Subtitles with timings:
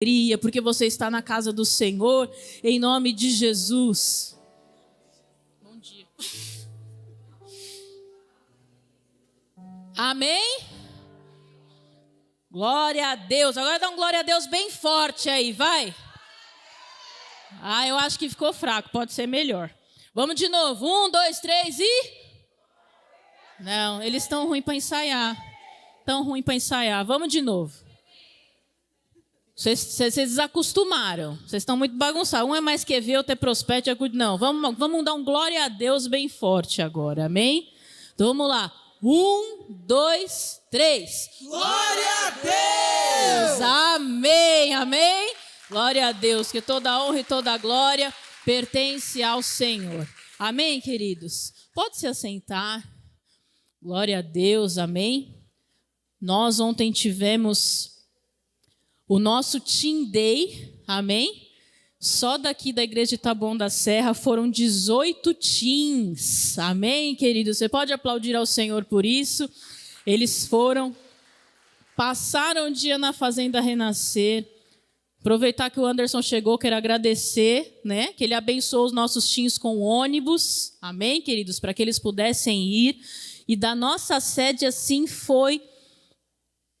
[0.00, 2.30] alegria, porque você está na casa do Senhor,
[2.62, 4.38] em nome de Jesus.
[5.60, 6.06] Bom dia.
[9.96, 10.60] Amém?
[12.48, 13.56] Glória a Deus.
[13.56, 15.92] Agora dá um glória a Deus bem forte aí, vai.
[17.60, 19.74] Ah, eu acho que ficou fraco, pode ser melhor.
[20.14, 20.86] Vamos de novo.
[20.86, 22.18] Um, dois, três e.
[23.58, 25.36] Não, eles estão ruins para ensaiar.
[26.06, 27.04] Tão ruim para ensaiar.
[27.04, 27.87] Vamos de novo.
[29.58, 31.34] Vocês, vocês desacostumaram.
[31.38, 32.48] Vocês estão muito bagunçados.
[32.48, 33.90] Um é mais que ver, outro é prospete.
[34.12, 37.24] Não, vamos, vamos dar um glória a Deus bem forte agora.
[37.24, 37.68] Amém?
[38.14, 38.72] Então vamos lá.
[39.02, 41.28] Um, dois, três.
[41.42, 43.60] Glória a Deus!
[43.60, 45.34] Amém, amém.
[45.68, 50.08] Glória a Deus, que toda a honra e toda a glória pertence ao Senhor.
[50.38, 51.52] Amém, queridos?
[51.74, 52.88] Pode se assentar.
[53.82, 55.34] Glória a Deus, amém.
[56.20, 57.97] Nós ontem tivemos
[59.08, 61.48] o nosso Team Day, amém?
[61.98, 67.52] Só daqui da igreja de Taboão da Serra foram 18 teams, amém, querido?
[67.52, 69.50] Você pode aplaudir ao Senhor por isso.
[70.06, 70.94] Eles foram,
[71.96, 74.46] passaram o dia na Fazenda Renascer.
[75.20, 78.12] Aproveitar que o Anderson chegou, quero agradecer, né?
[78.12, 81.58] Que ele abençoou os nossos teams com ônibus, amém, queridos?
[81.58, 83.00] Para que eles pudessem ir.
[83.48, 85.60] E da nossa sede, assim, foi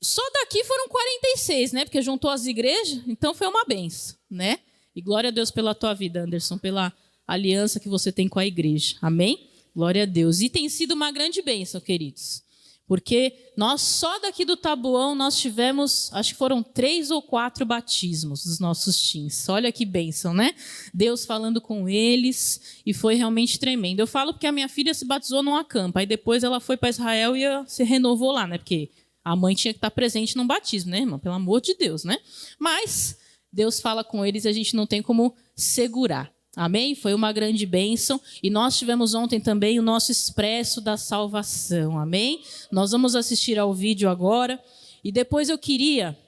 [0.00, 1.84] só daqui foram 46, né?
[1.84, 4.58] Porque juntou as igrejas, então foi uma benção, né?
[4.94, 6.92] E glória a Deus pela tua vida, Anderson, pela
[7.26, 8.96] aliança que você tem com a igreja.
[9.02, 9.48] Amém?
[9.74, 10.40] Glória a Deus.
[10.40, 12.42] E tem sido uma grande bênção, queridos.
[12.88, 18.44] Porque nós, só daqui do Tabuão, nós tivemos, acho que foram três ou quatro batismos
[18.44, 19.46] dos nossos teens.
[19.50, 20.54] Olha que bênção, né?
[20.94, 24.00] Deus falando com eles e foi realmente tremendo.
[24.00, 26.88] Eu falo porque a minha filha se batizou numa campa, aí depois ela foi para
[26.88, 28.56] Israel e se renovou lá, né?
[28.56, 28.90] Porque
[29.28, 31.18] a mãe tinha que estar presente no batismo, né, irmão?
[31.18, 32.18] Pelo amor de Deus, né?
[32.58, 33.18] Mas
[33.52, 36.32] Deus fala com eles e a gente não tem como segurar.
[36.56, 36.94] Amém?
[36.94, 38.18] Foi uma grande bênção.
[38.42, 41.98] E nós tivemos ontem também o nosso expresso da salvação.
[41.98, 42.42] Amém?
[42.72, 44.58] Nós vamos assistir ao vídeo agora.
[45.04, 46.18] E depois eu queria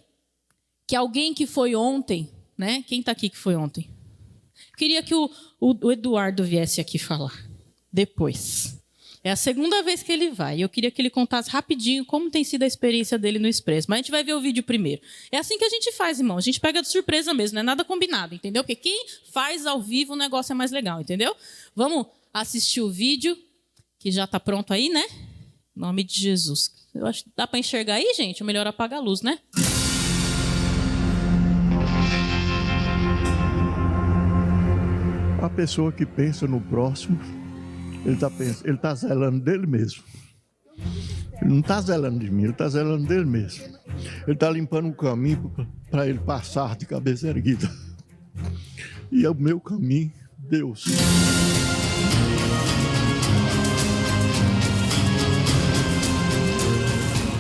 [0.87, 2.85] que alguém que foi ontem, né?
[2.87, 3.89] Quem está aqui que foi ontem?
[4.77, 7.49] Queria que o, o, o Eduardo viesse aqui falar.
[7.91, 8.80] Depois.
[9.23, 10.63] É a segunda vez que ele vai.
[10.63, 13.87] Eu queria que ele contasse rapidinho como tem sido a experiência dele no Expresso.
[13.91, 15.03] Mas a gente vai ver o vídeo primeiro.
[15.31, 16.39] É assim que a gente faz, irmão.
[16.39, 18.65] A gente pega de surpresa mesmo, não é nada combinado, entendeu?
[18.65, 21.37] Porque quem faz ao vivo o negócio é mais legal, entendeu?
[21.77, 23.37] Vamos assistir o vídeo,
[23.99, 25.05] que já está pronto aí, né?
[25.77, 26.71] Em nome de Jesus.
[26.95, 28.43] Eu acho que dá para enxergar aí, gente?
[28.43, 29.39] O melhor apagar a luz, né?
[35.43, 37.19] A pessoa que pensa no próximo
[38.05, 38.31] ele está
[38.65, 40.03] ele tá zelando dele mesmo.
[41.41, 43.65] Ele não está zelando de mim, ele está zelando dele mesmo.
[44.27, 45.53] Ele está limpando o caminho
[45.91, 47.71] para ele passar de cabeça erguida.
[49.11, 50.85] E é o meu caminho, Deus.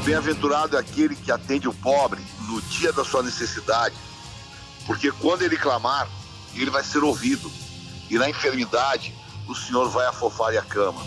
[0.04, 3.94] Bem-aventurado é aquele que atende o pobre no dia da sua necessidade,
[4.86, 6.08] porque quando ele clamar,
[6.54, 7.50] ele vai ser ouvido.
[8.10, 9.14] E na enfermidade,
[9.50, 11.02] o senhor vai afofar a cama.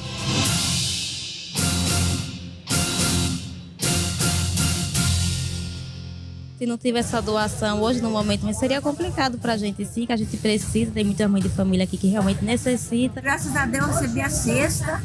[6.58, 10.12] Se não tivesse essa doação hoje, no momento, seria complicado para a gente, sim, que
[10.12, 10.92] a gente precisa.
[10.92, 13.22] Tem muita mãe de família aqui que realmente necessita.
[13.22, 15.02] Graças a Deus, recebi a cesta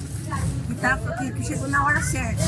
[0.66, 2.43] que, tá, que, que chegou na hora certa.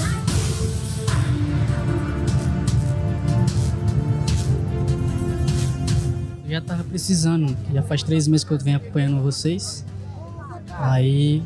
[6.49, 9.85] já estava precisando, já faz três meses que eu venho acompanhando vocês.
[10.81, 11.43] Aí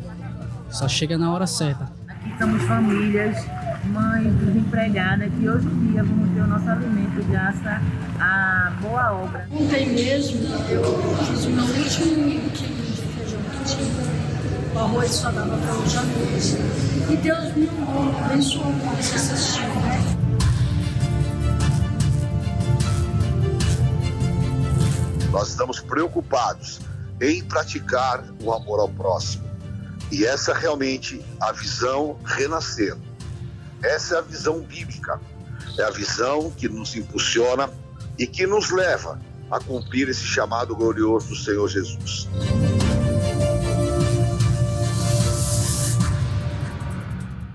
[0.71, 1.93] só chega na hora certa.
[2.09, 3.37] Aqui estamos famílias,
[3.87, 7.83] mães desempregadas, que hoje em dia vamos ter o nosso alimento graças
[8.21, 9.49] à boa obra.
[9.53, 10.41] Ontem mesmo
[10.71, 10.84] eu
[11.25, 14.75] fiz o meu último quilo de feijão que tinha.
[14.75, 17.12] O arroz só dava para hoje à noite.
[17.12, 17.69] E Deus me
[18.25, 19.65] abençoou com esse assistiu.
[25.31, 26.81] Nós estamos preocupados
[27.20, 29.44] em praticar o amor ao próximo.
[30.11, 32.96] E essa é realmente a visão renascer.
[33.82, 35.20] Essa é a visão bíblica.
[35.78, 37.70] É a visão que nos impulsiona
[38.19, 39.20] e que nos leva
[39.50, 42.28] a cumprir esse chamado glorioso do Senhor Jesus.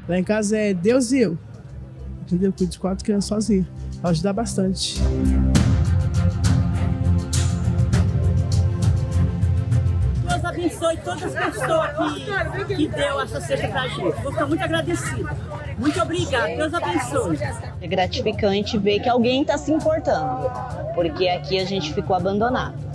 [0.07, 1.37] Lá em casa é Deus e eu.
[2.21, 2.51] Entendeu?
[2.51, 3.67] Cuido de quatro crianças sozinho.
[4.03, 4.99] Ajuda bastante.
[10.79, 11.89] Abençoe todas as pessoas
[12.65, 14.21] que, que deu essa cesta pra gente.
[14.21, 15.37] Vou ficar muito agradecida.
[15.77, 16.47] Muito obrigada.
[16.47, 17.39] Deus abençoe.
[17.81, 20.49] É gratificante ver que alguém está se importando,
[20.95, 22.89] porque aqui a gente ficou abandonado.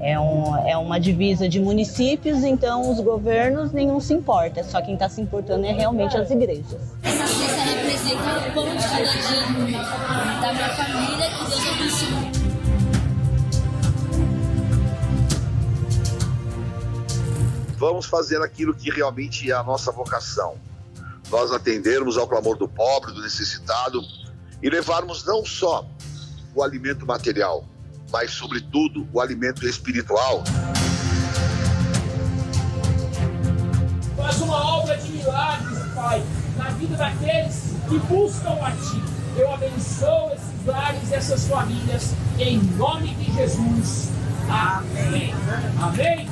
[0.00, 4.94] É, um, é uma divisa de municípios, então os governos nenhum se importa, só quem
[4.94, 6.80] está se importando é realmente as igrejas.
[7.02, 9.78] Essa cesta representa o pão de cada dia
[10.40, 12.27] da minha família, que Deus abençoe.
[17.78, 20.56] Vamos fazer aquilo que realmente é a nossa vocação.
[21.30, 24.02] Nós atendermos ao clamor do pobre, do necessitado
[24.60, 25.86] e levarmos não só
[26.56, 27.64] o alimento material,
[28.10, 30.42] mas, sobretudo, o alimento espiritual.
[34.16, 36.24] Faz uma obra de milagres, Pai,
[36.56, 39.02] na vida daqueles que buscam a Ti.
[39.36, 44.08] Eu abençoo esses lares e essas famílias, em nome de Jesus.
[44.50, 45.34] Amém.
[45.78, 46.28] Amém.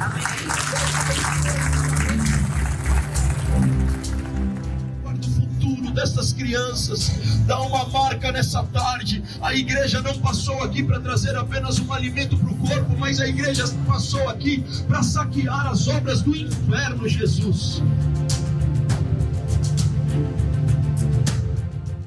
[5.22, 7.10] futuro dessas crianças.
[7.46, 9.22] Dá uma marca nessa tarde.
[9.42, 13.28] A igreja não passou aqui para trazer apenas um alimento para o corpo, mas a
[13.28, 17.82] igreja passou aqui para saquear as obras do inferno, Jesus.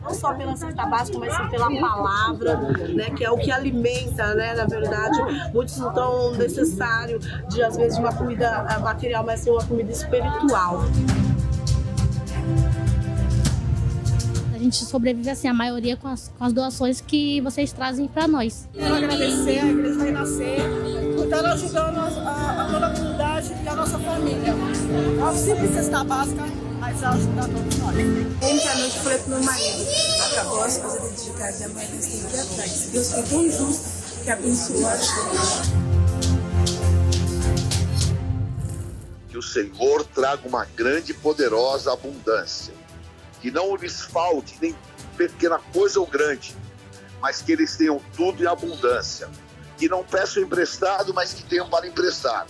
[0.10, 2.58] Não só pela cesta básica, mas sim pela palavra,
[2.94, 5.20] né, que é o que alimenta, né, na verdade.
[5.54, 9.92] Muitos não estão necessário de, às vezes, uma comida eh, material, mas sim uma comida
[9.92, 10.84] espiritual.
[14.69, 18.68] Gente sobrevive, assim, a maioria com as, com as doações que vocês trazem para nós.
[18.71, 20.60] Quero agradecer a Igreja Renascer
[21.16, 24.54] por estar ajudando a, a, a toda a comunidade e a nossa família.
[25.27, 26.44] A simples cesta básica,
[26.80, 27.95] mas a ajudar todos nós.
[27.95, 29.88] Ontem à noite falei pro meu marido,
[30.31, 32.89] acabou as coisas dentro de casa e amanhã nós temos que ir atrás.
[32.92, 35.89] Deus foi tão justo que abençoou a gente.
[39.30, 42.79] Que o Senhor traga uma grande e poderosa abundância.
[43.41, 44.75] Que não lhes falte nem
[45.18, 46.56] pequena coisa ou grande,
[47.21, 49.30] mas que eles tenham tudo em abundância.
[49.77, 52.45] Que não peçam emprestado, mas que tenham para emprestar.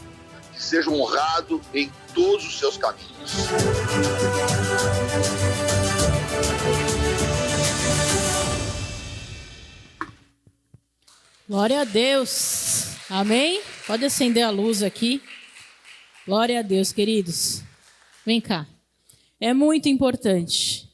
[0.53, 3.33] Que sejam honrados em todos os seus caminhos.
[11.47, 12.95] Glória a Deus.
[13.09, 13.61] Amém?
[13.87, 15.21] Pode acender a luz aqui.
[16.27, 17.63] Glória a Deus, queridos.
[18.23, 18.67] Vem cá.
[19.39, 20.89] É muito importante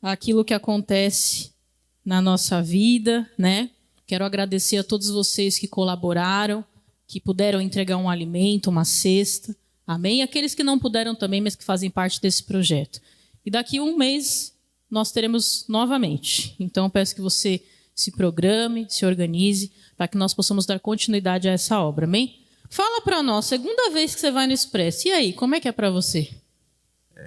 [0.00, 1.50] aquilo que acontece
[2.04, 3.70] na nossa vida, né?
[4.06, 6.64] Quero agradecer a todos vocês que colaboraram,
[7.06, 9.56] que puderam entregar um alimento, uma cesta.
[9.86, 10.22] Amém?
[10.22, 13.00] Aqueles que não puderam também, mas que fazem parte desse projeto.
[13.44, 14.54] E daqui a um mês
[14.88, 16.54] nós teremos novamente.
[16.60, 17.60] Então peço que você
[17.94, 22.06] se programe, se organize, para que nós possamos dar continuidade a essa obra.
[22.06, 22.38] Amém?
[22.70, 25.08] Fala para nós, segunda vez que você vai no Expresso.
[25.08, 26.30] E aí, como é que é para você?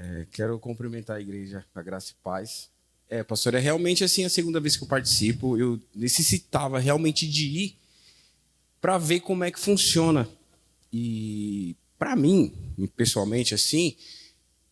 [0.02, 2.70] É, quero cumprimentar a igreja, a graça e paz.
[3.08, 5.58] É, pastor, é realmente assim a segunda vez que eu participo.
[5.58, 7.78] Eu necessitava realmente de ir
[8.80, 10.28] para ver como é que funciona.
[10.92, 12.52] E para mim,
[12.96, 13.96] pessoalmente, assim,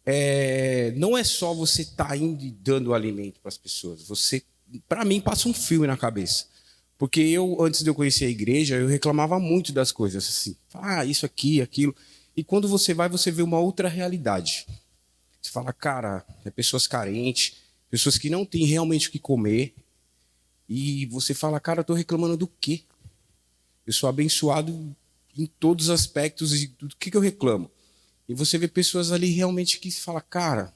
[0.04, 4.02] é, não é só você estar tá indo e dando alimento para as pessoas.
[4.08, 4.42] Você,
[4.88, 6.48] para mim, passa um filme na cabeça.
[6.98, 10.56] Porque eu, antes de eu conhecer a igreja, eu reclamava muito das coisas, assim.
[10.74, 11.96] Ah, isso aqui, aquilo.
[12.36, 14.66] E quando você vai, você vê uma outra realidade.
[15.50, 17.56] Você fala, cara, é pessoas carentes,
[17.90, 19.74] pessoas que não têm realmente o que comer.
[20.70, 22.84] E você fala, cara, estou reclamando do quê?
[23.86, 24.96] Eu sou abençoado
[25.36, 27.72] em todos os aspectos e do que, que eu reclamo.
[28.28, 30.72] E você vê pessoas ali realmente que fala, cara.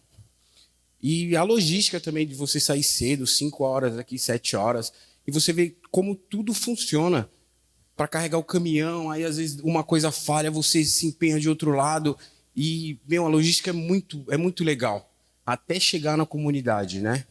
[0.99, 4.91] E a logística também de você sair cedo, 5 horas aqui, 7 horas,
[5.27, 7.29] e você vê como tudo funciona
[7.95, 11.69] para carregar o caminhão, aí às vezes uma coisa falha, você se empenha de outro
[11.75, 12.17] lado
[12.55, 15.11] e, meu, a logística é muito é muito legal
[15.45, 17.25] até chegar na comunidade, né?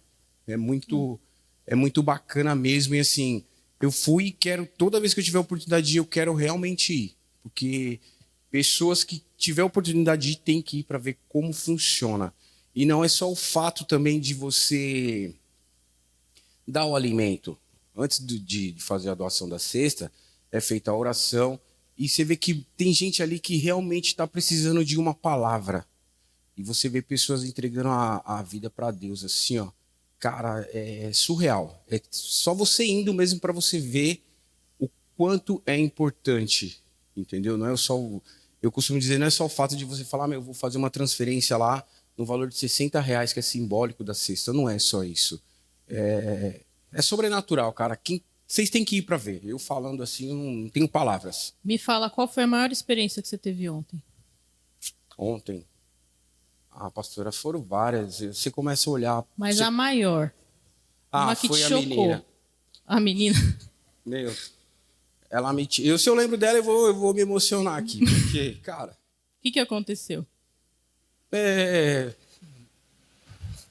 [0.47, 1.19] É muito
[1.67, 3.45] é muito bacana mesmo e assim,
[3.81, 6.93] eu fui e quero toda vez que eu tiver oportunidade de ir, eu quero realmente
[6.93, 8.01] ir, porque
[8.51, 12.35] pessoas que tiver oportunidade de ir tem que ir para ver como funciona.
[12.75, 15.35] E não é só o fato também de você
[16.67, 17.57] dar o alimento.
[17.95, 20.11] Antes de fazer a doação da cesta,
[20.51, 21.61] é feita a oração
[22.03, 25.87] e você vê que tem gente ali que realmente está precisando de uma palavra.
[26.57, 29.71] E você vê pessoas entregando a, a vida para Deus, assim, ó.
[30.19, 31.81] Cara, é surreal.
[31.89, 34.21] É só você indo mesmo para você ver
[34.81, 36.83] o quanto é importante,
[37.17, 37.57] entendeu?
[37.57, 38.21] Não é só o,
[38.61, 40.79] eu costumo dizer, não é só o fato de você falar, meu, eu vou fazer
[40.79, 41.87] uma transferência lá
[42.19, 44.53] no valor de 60 reais, que é simbólico da cesta.
[44.53, 45.41] Não é só isso.
[45.89, 47.95] É, é sobrenatural, cara.
[47.95, 48.21] Quem,
[48.53, 49.41] vocês têm que ir para ver.
[49.47, 51.55] Eu falando assim, não tenho palavras.
[51.65, 54.03] Me fala, qual foi a maior experiência que você teve ontem?
[55.17, 55.65] Ontem.
[56.71, 58.21] Ah, pastora, foram várias.
[58.21, 59.25] Você começa a olhar.
[59.39, 59.63] Mas você...
[59.63, 60.31] a maior.
[61.11, 61.89] Ah, uma que foi te a chocou.
[61.89, 62.25] menina.
[62.87, 63.59] A menina.
[64.05, 64.37] Meu,
[65.31, 65.67] ela me.
[65.79, 68.01] Eu, se eu lembro dela, eu vou, eu vou me emocionar aqui.
[68.05, 68.93] Porque, cara.
[68.93, 70.27] O que, que aconteceu?
[71.33, 72.13] É.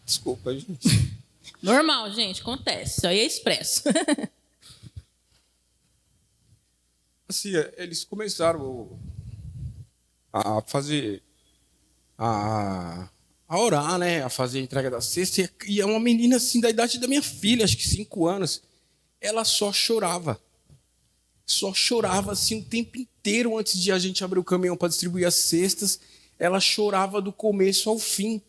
[0.04, 1.14] Desculpa, gente.
[1.62, 2.98] Normal, gente, acontece.
[2.98, 3.84] Isso aí é expresso.
[7.32, 9.00] Assim, eles começaram
[10.32, 11.22] a fazer.
[12.18, 13.10] A,
[13.48, 14.24] a orar, né?
[14.24, 15.50] A fazer a entrega da cesta.
[15.68, 18.62] E é uma menina assim da idade da minha filha, acho que cinco anos.
[19.20, 20.40] Ela só chorava.
[21.46, 25.28] Só chorava assim o tempo inteiro antes de a gente abrir o caminhão para distribuir
[25.28, 26.00] as cestas.
[26.40, 28.42] Ela chorava do começo ao fim.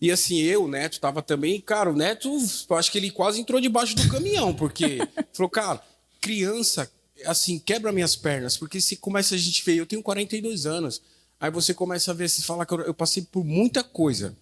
[0.00, 1.60] E assim, eu, o Neto, tava também.
[1.60, 2.30] Cara, o Neto,
[2.70, 4.98] acho que ele quase entrou debaixo do caminhão, porque
[5.32, 5.82] falou, cara,
[6.20, 6.90] criança,
[7.26, 11.02] assim, quebra minhas pernas, porque se começa a gente ver, eu tenho 42 anos,
[11.40, 14.36] aí você começa a ver, você fala que eu, eu passei por muita coisa.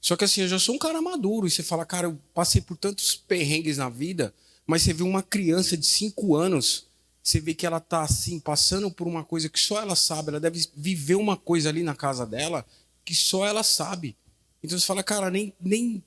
[0.00, 2.60] Só que assim, eu já sou um cara maduro, e você fala, cara, eu passei
[2.60, 4.34] por tantos perrengues na vida,
[4.66, 6.86] mas você vê uma criança de 5 anos,
[7.22, 10.40] você vê que ela tá assim, passando por uma coisa que só ela sabe, ela
[10.40, 12.66] deve viver uma coisa ali na casa dela
[13.04, 14.16] que só ela sabe.
[14.62, 16.02] Então você fala, cara, nem, nem,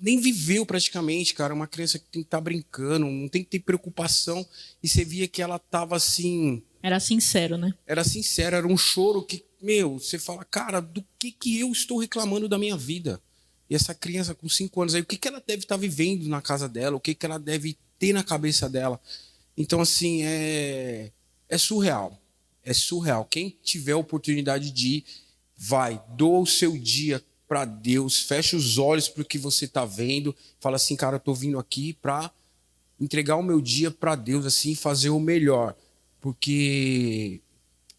[0.00, 1.54] nem viveu praticamente, cara.
[1.54, 4.46] Uma criança que tem que estar tá brincando, não tem que ter preocupação.
[4.82, 6.62] E você via que ela tava assim.
[6.82, 7.74] Era sincero, né?
[7.86, 11.98] Era sincero, era um choro que, meu, você fala, cara, do que, que eu estou
[11.98, 13.20] reclamando da minha vida?
[13.68, 16.26] E essa criança com cinco anos aí, o que, que ela deve estar tá vivendo
[16.26, 16.96] na casa dela?
[16.96, 18.98] O que, que ela deve ter na cabeça dela?
[19.56, 21.12] Então, assim, é,
[21.48, 22.18] é surreal.
[22.64, 23.24] É surreal.
[23.26, 25.04] Quem tiver a oportunidade de ir,
[25.56, 29.84] vai, doa o seu dia para Deus, fecha os olhos para o que você está
[29.84, 32.30] vendo, fala assim, cara, eu tô vindo aqui para
[33.00, 35.74] entregar o meu dia para Deus, assim, fazer o melhor,
[36.20, 37.40] porque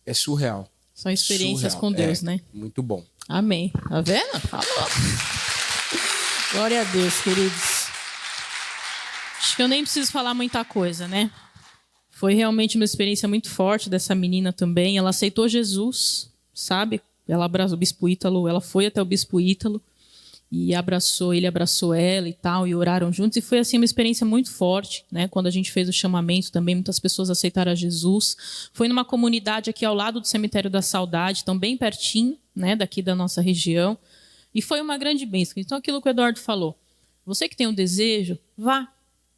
[0.05, 0.71] é surreal.
[0.95, 1.81] São experiências surreal.
[1.81, 2.39] com Deus, é, né?
[2.53, 3.03] Muito bom.
[3.27, 3.73] Amém.
[3.89, 4.39] Tá vendo?
[4.39, 4.87] Falou.
[6.53, 7.87] Glória a Deus, queridos.
[9.37, 11.29] Acho que eu nem preciso falar muita coisa, né?
[12.09, 14.97] Foi realmente uma experiência muito forte dessa menina também.
[14.97, 17.01] Ela aceitou Jesus, sabe?
[17.31, 19.81] Ela abraçou o bispo Ítalo, ela foi até o bispo Ítalo
[20.51, 23.37] e abraçou, ele abraçou ela e tal, e oraram juntos.
[23.37, 25.29] E foi assim uma experiência muito forte, né?
[25.29, 28.69] Quando a gente fez o chamamento também, muitas pessoas aceitaram a Jesus.
[28.73, 33.01] Foi numa comunidade aqui ao lado do Cemitério da Saudade, tão bem pertinho, né, daqui
[33.01, 33.97] da nossa região.
[34.53, 35.53] E foi uma grande bênção.
[35.55, 36.77] Então, aquilo que o Eduardo falou,
[37.25, 38.91] você que tem um desejo, vá,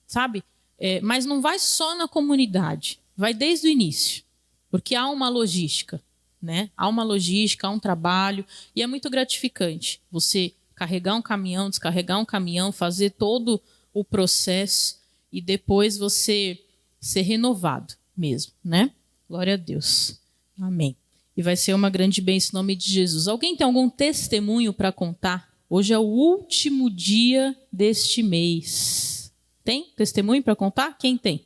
[0.07, 0.43] sabe?
[0.79, 4.23] É, mas não vai só na comunidade, vai desde o início,
[4.71, 6.01] porque há uma logística
[6.43, 6.69] né?
[6.75, 8.45] Há uma logística, há um trabalho
[8.75, 13.61] e é muito gratificante você carregar um caminhão, descarregar um caminhão, fazer todo
[13.93, 14.99] o processo
[15.31, 16.59] e depois você
[16.99, 18.91] ser renovado mesmo, né?
[19.29, 20.19] Glória a Deus.
[20.59, 20.95] Amém.
[21.35, 23.27] E vai ser uma grande bênção em nome de Jesus.
[23.27, 25.51] Alguém tem algum testemunho para contar?
[25.69, 29.33] Hoje é o último dia deste mês.
[29.63, 30.97] Tem testemunho para contar?
[30.97, 31.45] Quem tem?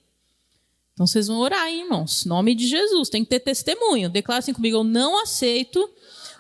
[0.98, 2.26] Então vocês vão orar, hein, irmãos.
[2.26, 3.08] Nome de Jesus.
[3.08, 4.10] Tem que ter testemunho.
[4.10, 5.88] Declara assim comigo: eu não aceito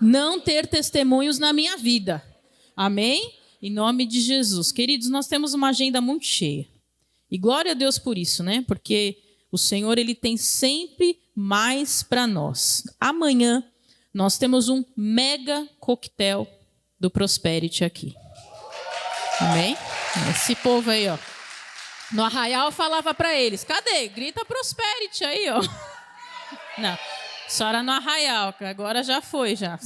[0.01, 2.23] não ter testemunhos na minha vida.
[2.75, 3.35] Amém?
[3.61, 4.71] Em nome de Jesus.
[4.71, 6.67] Queridos, nós temos uma agenda muito cheia.
[7.29, 8.65] E glória a Deus por isso, né?
[8.67, 9.19] Porque
[9.51, 12.81] o Senhor ele tem sempre mais para nós.
[12.99, 13.63] Amanhã
[14.11, 16.47] nós temos um mega coquetel
[16.99, 18.15] do Prosperity aqui.
[19.39, 19.77] Amém?
[20.31, 21.17] Esse povo aí, ó.
[22.11, 24.07] No arraial falava para eles: cadê?
[24.07, 25.61] Grita Prosperity aí, ó.
[26.77, 26.97] Não,
[27.47, 29.79] só era no arraial, que agora já foi, já.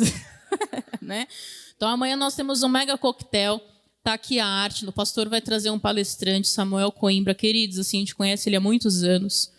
[1.02, 1.28] né?
[1.76, 3.62] Então amanhã nós temos um mega coquetel.
[4.04, 4.86] Tá aqui a arte.
[4.86, 7.36] O pastor vai trazer um palestrante, Samuel Coimbra.
[7.36, 9.52] Queridos, assim, a gente conhece ele há muitos anos.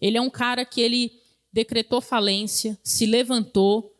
[0.00, 1.12] Ele é um cara que ele
[1.52, 3.92] decretou falência, se levantou.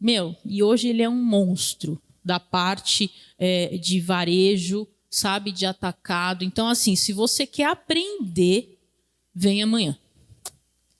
[0.00, 6.44] Meu, e hoje ele é um monstro da parte é, de varejo, sabe, de atacado.
[6.44, 8.78] Então, assim, se você quer aprender,
[9.34, 9.96] vem amanhã.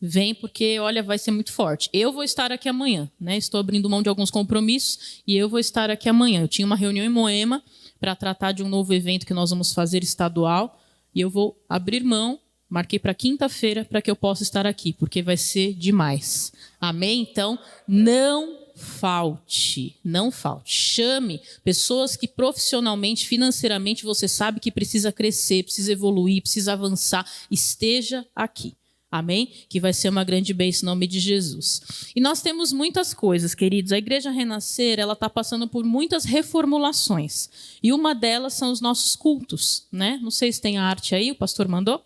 [0.00, 1.90] Vem porque, olha, vai ser muito forte.
[1.92, 3.36] Eu vou estar aqui amanhã, né?
[3.36, 6.42] Estou abrindo mão de alguns compromissos e eu vou estar aqui amanhã.
[6.42, 7.62] Eu tinha uma reunião em Moema
[8.00, 10.80] para tratar de um novo evento que nós vamos fazer estadual
[11.14, 12.38] e eu vou abrir mão.
[12.68, 16.52] Marquei para quinta-feira para que eu possa estar aqui, porque vai ser demais.
[16.80, 17.20] Amém?
[17.20, 20.72] Então, não falte, não falte.
[20.72, 27.26] Chame pessoas que profissionalmente, financeiramente, você sabe que precisa crescer, precisa evoluir, precisa avançar.
[27.50, 28.74] Esteja aqui.
[29.10, 29.50] Amém?
[29.68, 32.10] Que vai ser uma grande bênção em nome de Jesus.
[32.14, 33.92] E nós temos muitas coisas, queridos.
[33.92, 37.48] A Igreja Renascer, ela está passando por muitas reformulações.
[37.82, 40.18] E uma delas são os nossos cultos, né?
[40.22, 42.04] Não sei se tem a arte aí, o pastor mandou?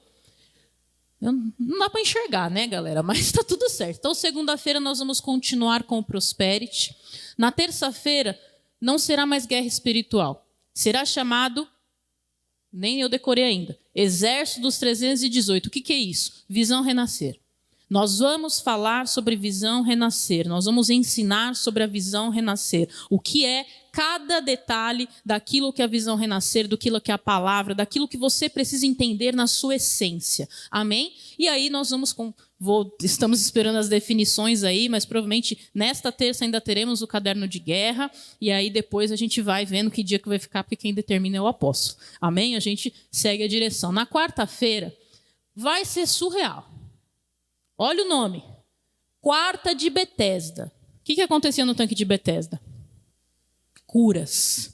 [1.21, 3.03] Não dá para enxergar, né, galera?
[3.03, 3.99] Mas está tudo certo.
[3.99, 6.97] Então, segunda-feira nós vamos continuar com o Prosperity.
[7.37, 8.39] Na terça-feira
[8.81, 10.47] não será mais guerra espiritual.
[10.73, 11.69] Será chamado,
[12.73, 15.67] nem eu decorei ainda, Exército dos 318.
[15.67, 16.45] O que, que é isso?
[16.49, 17.39] Visão renascer.
[17.89, 23.45] Nós vamos falar sobre visão renascer, nós vamos ensinar sobre a visão renascer, o que
[23.45, 28.09] é cada detalhe daquilo que é a visão renascer, do que é a palavra, daquilo
[28.09, 30.49] que você precisa entender na sua essência.
[30.71, 31.13] Amém?
[31.39, 32.33] E aí nós vamos com
[32.63, 37.59] Vou, estamos esperando as definições aí, mas provavelmente nesta terça ainda teremos o caderno de
[37.59, 40.93] guerra, e aí depois a gente vai vendo que dia que vai ficar, porque quem
[40.93, 41.99] determina é o apóstolo.
[42.21, 42.57] Amém?
[42.57, 43.93] A gente segue a direção.
[43.93, 44.95] Na quarta-feira
[45.57, 46.71] vai ser surreal.
[47.79, 48.45] Olha o nome.
[49.23, 50.71] Quarta de Betesda.
[51.01, 52.61] O que, que acontecia no tanque de Betesda?
[53.91, 54.73] Curas.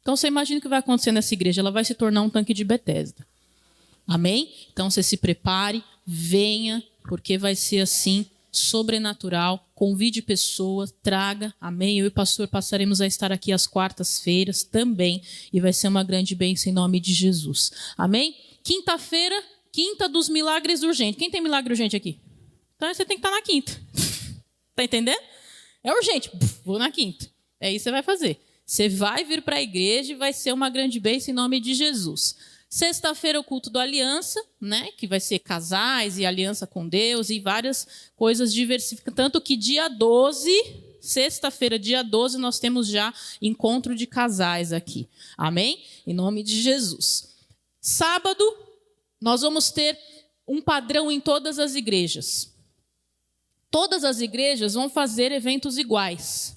[0.00, 1.60] Então você imagina o que vai acontecer nessa igreja.
[1.60, 3.26] Ela vai se tornar um tanque de Betesda.
[4.06, 4.48] Amém?
[4.72, 9.66] Então você se prepare, venha, porque vai ser assim, sobrenatural.
[9.74, 11.52] Convide pessoas, traga.
[11.60, 11.98] Amém?
[11.98, 15.20] Eu e o pastor passaremos a estar aqui às quartas-feiras também.
[15.52, 17.72] E vai ser uma grande bênção em nome de Jesus.
[17.98, 18.36] Amém?
[18.62, 19.34] Quinta-feira,
[19.72, 21.18] quinta dos milagres urgentes.
[21.18, 22.20] Quem tem milagre urgente aqui?
[22.76, 23.72] Então você tem que estar na quinta.
[24.76, 25.22] Tá entendendo?
[25.84, 26.30] É urgente.
[26.64, 27.30] Vou na quinta.
[27.60, 28.43] É isso que você vai fazer.
[28.66, 31.74] Você vai vir para a igreja e vai ser uma grande bênção em nome de
[31.74, 32.36] Jesus.
[32.68, 34.90] Sexta-feira, o culto do aliança, né?
[34.96, 39.14] Que vai ser casais e aliança com Deus e várias coisas diversificadas.
[39.14, 40.50] Tanto que dia 12,
[41.00, 45.08] sexta-feira, dia 12, nós temos já encontro de casais aqui.
[45.36, 45.84] Amém?
[46.06, 47.34] Em nome de Jesus.
[47.80, 48.44] Sábado,
[49.20, 49.98] nós vamos ter
[50.48, 52.54] um padrão em todas as igrejas
[53.74, 56.54] todas as igrejas vão fazer eventos iguais.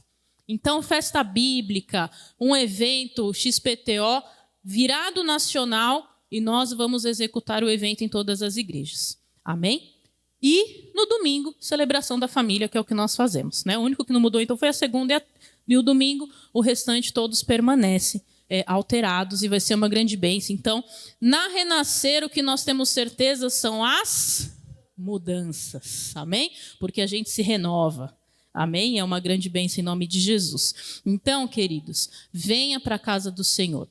[0.48, 4.24] Então, festa bíblica, um evento XPTO
[4.64, 9.18] virado nacional e nós vamos executar o evento em todas as igrejas.
[9.44, 9.94] Amém?
[10.42, 13.66] E no domingo, celebração da família, que é o que nós fazemos.
[13.66, 13.78] Né?
[13.78, 15.22] O único que não mudou então foi a segunda e, a,
[15.68, 20.56] e o domingo, o restante todos permanecem é, alterados e vai ser uma grande bênção.
[20.56, 20.84] Então,
[21.20, 24.54] na Renascer, o que nós temos certeza são as
[24.98, 26.16] mudanças.
[26.16, 26.52] Amém?
[26.80, 28.16] Porque a gente se renova.
[28.58, 28.98] Amém?
[28.98, 31.00] É uma grande bênção em nome de Jesus.
[31.06, 33.88] Então, queridos, venha para a casa do Senhor.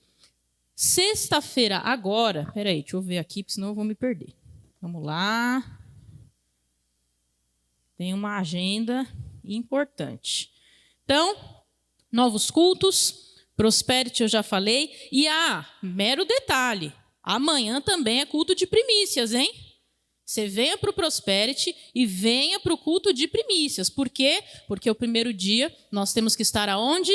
[0.75, 4.35] Sexta-feira, agora, peraí, deixa eu ver aqui, senão eu vou me perder.
[4.83, 5.81] Vamos lá.
[7.97, 9.07] Tem uma agenda
[9.45, 10.51] importante.
[11.05, 11.37] Então,
[12.11, 14.91] novos cultos, Prosperity eu já falei.
[15.13, 19.66] E ah, mero detalhe: amanhã também é culto de primícias, hein?
[20.27, 23.89] Você venha para o Prosperity e venha para o culto de primícias.
[23.89, 24.43] Por quê?
[24.67, 27.13] Porque o primeiro dia nós temos que estar aonde?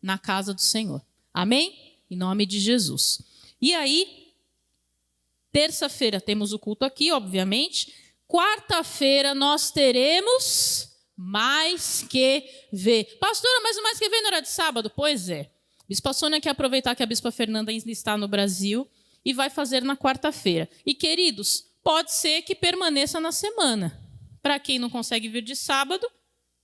[0.00, 1.04] Na casa do Senhor.
[1.32, 1.98] Amém?
[2.08, 3.20] Em nome de Jesus.
[3.60, 4.32] E aí,
[5.50, 7.92] terça-feira temos o culto aqui, obviamente.
[8.28, 13.18] Quarta-feira nós teremos mais que ver.
[13.18, 14.88] Pastora, mas o mais que ver não era de sábado?
[14.94, 15.50] Pois é.
[15.88, 18.88] Bispa Sônia quer aproveitar que a Bispa Fernanda está no Brasil
[19.24, 20.68] e vai fazer na quarta-feira.
[20.86, 24.00] E queridos, pode ser que permaneça na semana.
[24.42, 26.10] Para quem não consegue vir de sábado,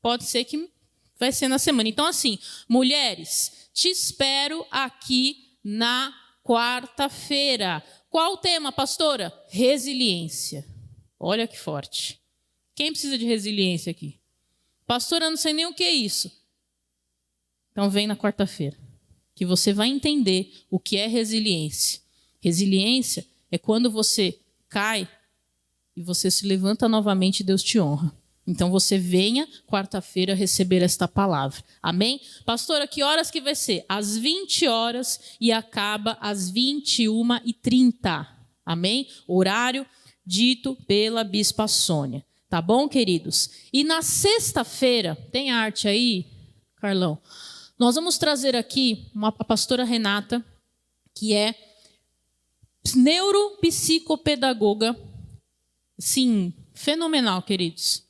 [0.01, 0.71] pode ser que
[1.19, 1.89] vai ser na semana.
[1.89, 7.85] Então, assim, mulheres, te espero aqui na quarta-feira.
[8.09, 9.33] Qual o tema, pastora?
[9.51, 10.67] Resiliência.
[11.19, 12.19] Olha que forte.
[12.75, 14.19] Quem precisa de resiliência aqui?
[14.87, 16.33] Pastora, eu não sei nem o que é isso.
[17.71, 18.77] Então, vem na quarta-feira,
[19.35, 22.01] que você vai entender o que é resiliência.
[22.41, 25.07] Resiliência é quando você cai
[25.97, 28.11] e você se levanta novamente Deus te honra.
[28.47, 31.63] Então você venha quarta-feira receber esta palavra.
[31.83, 32.21] Amém?
[32.45, 33.85] Pastora, que horas que vai ser?
[33.89, 38.27] Às 20 horas e acaba às 21 e 30.
[38.65, 39.07] Amém?
[39.29, 39.87] Horário
[40.25, 42.25] dito pela Bispa Sônia.
[42.49, 43.51] Tá bom, queridos?
[43.73, 46.27] E na sexta-feira, tem arte aí,
[46.77, 47.21] Carlão?
[47.79, 50.45] Nós vamos trazer aqui uma, a pastora Renata,
[51.15, 51.55] que é
[52.95, 54.97] neuropsicopedagoga,
[55.99, 58.05] sim, fenomenal, queridos.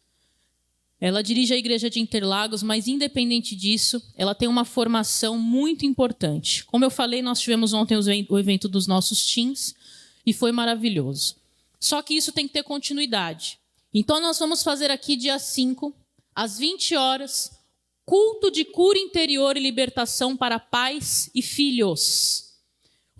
[1.00, 6.62] Ela dirige a igreja de Interlagos, mas independente disso, ela tem uma formação muito importante.
[6.66, 7.96] Como eu falei, nós tivemos ontem
[8.28, 9.74] o evento dos nossos teens
[10.26, 11.36] e foi maravilhoso.
[11.80, 13.58] Só que isso tem que ter continuidade.
[13.94, 15.94] Então nós vamos fazer aqui dia 5,
[16.34, 17.50] às 20 horas,
[18.04, 22.49] culto de cura interior e libertação para pais e filhos.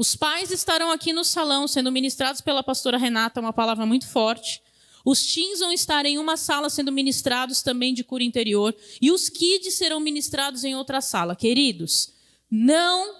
[0.00, 4.62] Os pais estarão aqui no salão sendo ministrados pela pastora Renata, uma palavra muito forte.
[5.04, 8.74] Os teens vão estar em uma sala sendo ministrados também de cura interior.
[8.98, 11.36] E os kids serão ministrados em outra sala.
[11.36, 12.14] Queridos,
[12.50, 13.14] não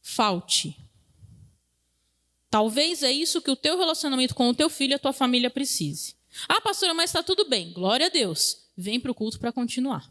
[0.00, 0.74] falte.
[2.48, 5.50] Talvez é isso que o teu relacionamento com o teu filho e a tua família
[5.50, 6.16] precise.
[6.48, 7.74] Ah, pastora, mas está tudo bem.
[7.74, 8.70] Glória a Deus.
[8.74, 10.10] Vem para o culto para continuar.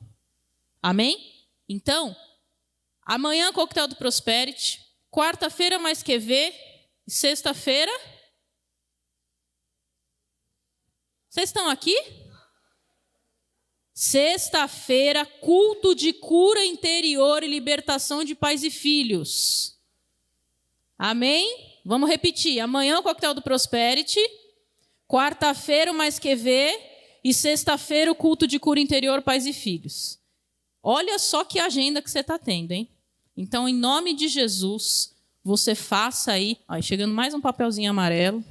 [0.83, 1.17] Amém?
[1.67, 2.15] Então,
[3.03, 6.53] amanhã coquetel do Prosperity, quarta-feira mais que ver,
[7.07, 7.91] sexta-feira.
[11.29, 11.95] Vocês estão aqui?
[13.93, 19.77] Sexta-feira, culto de cura interior e libertação de pais e filhos.
[20.97, 21.81] Amém?
[21.85, 22.59] Vamos repetir.
[22.59, 24.21] Amanhã o coquetel do Prosperity.
[25.07, 26.77] Quarta-feira Mais Que Ver.
[27.23, 30.19] E sexta-feira o culto de cura interior, pais e filhos.
[30.81, 32.89] Olha só que agenda que você está tendo, hein?
[33.39, 36.57] Então, em nome de Jesus, você faça aí.
[36.67, 38.43] Ó, chegando mais um papelzinho amarelo.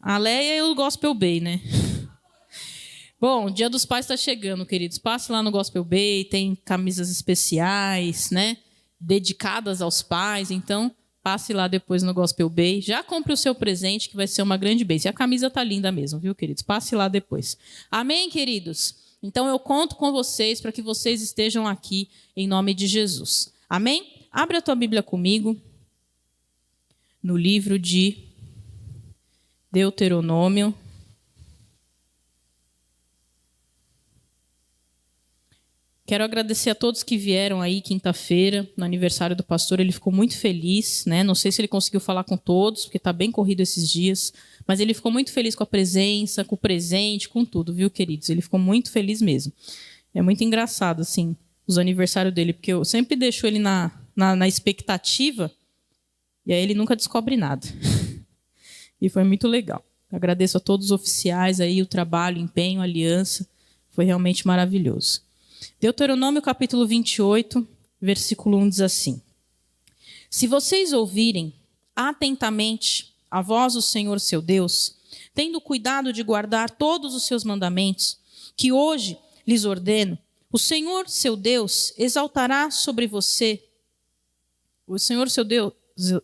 [0.00, 1.60] A Leia e o Gospel Bay, né?
[3.20, 4.96] Bom, o Dia dos Pais está chegando, queridos.
[4.96, 8.56] Passe lá no Gospel Bay, tem camisas especiais, né?
[8.98, 10.50] dedicadas aos pais.
[10.50, 10.90] Então,
[11.22, 12.80] passe lá depois no Gospel Bay.
[12.80, 15.08] Já compre o seu presente, que vai ser uma grande bênção.
[15.08, 16.62] E a camisa tá linda mesmo, viu, queridos?
[16.62, 17.58] Passe lá depois.
[17.90, 19.05] Amém, queridos?
[19.26, 23.52] Então, eu conto com vocês para que vocês estejam aqui em nome de Jesus.
[23.68, 24.28] Amém?
[24.30, 25.60] Abre a tua Bíblia comigo
[27.20, 28.18] no livro de
[29.72, 30.72] Deuteronômio.
[36.06, 39.80] Quero agradecer a todos que vieram aí quinta-feira, no aniversário do pastor.
[39.80, 41.24] Ele ficou muito feliz, né?
[41.24, 44.32] Não sei se ele conseguiu falar com todos, porque está bem corrido esses dias.
[44.68, 48.28] Mas ele ficou muito feliz com a presença, com o presente, com tudo, viu, queridos?
[48.28, 49.52] Ele ficou muito feliz mesmo.
[50.14, 51.34] É muito engraçado, assim,
[51.66, 55.50] os aniversários dele, porque eu sempre deixo ele na, na, na expectativa
[56.46, 57.66] e aí ele nunca descobre nada.
[59.02, 59.84] e foi muito legal.
[60.12, 63.44] Agradeço a todos os oficiais aí, o trabalho, o empenho, a aliança.
[63.90, 65.25] Foi realmente maravilhoso.
[65.80, 67.66] Deuteronômio capítulo 28,
[68.00, 69.20] versículo 1 diz assim:
[70.30, 71.54] Se vocês ouvirem
[71.94, 74.96] atentamente a voz do Senhor seu Deus,
[75.34, 78.18] tendo cuidado de guardar todos os seus mandamentos,
[78.56, 80.18] que hoje lhes ordeno,
[80.50, 83.62] o Senhor seu Deus exaltará sobre você,
[84.86, 85.72] o Senhor seu Deus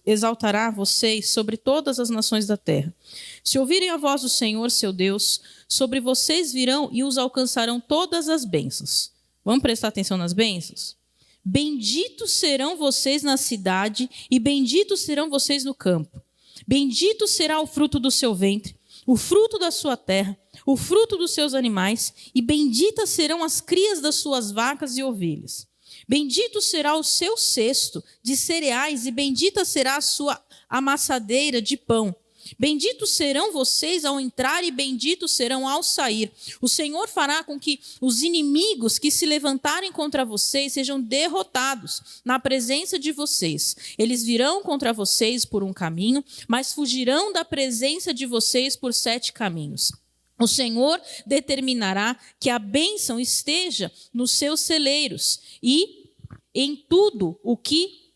[0.04, 2.94] exaltará vocês sobre todas as nações da terra.
[3.42, 8.28] Se ouvirem a voz do Senhor seu Deus, sobre vocês virão e os alcançarão todas
[8.28, 9.11] as bênçãos.
[9.44, 10.96] Vamos prestar atenção nas bênçãos?
[11.44, 16.22] Benditos serão vocês na cidade e benditos serão vocês no campo.
[16.66, 21.32] Bendito será o fruto do seu ventre, o fruto da sua terra, o fruto dos
[21.32, 25.66] seus animais, e benditas serão as crias das suas vacas e ovelhas.
[26.08, 32.14] Bendito será o seu cesto de cereais, e bendita será a sua amassadeira de pão.
[32.58, 36.30] Benditos serão vocês ao entrar e benditos serão ao sair.
[36.60, 42.38] O Senhor fará com que os inimigos que se levantarem contra vocês sejam derrotados na
[42.38, 43.76] presença de vocês.
[43.98, 49.32] Eles virão contra vocês por um caminho, mas fugirão da presença de vocês por sete
[49.32, 49.92] caminhos.
[50.38, 56.10] O Senhor determinará que a bênção esteja nos seus celeiros e
[56.54, 58.10] em tudo o que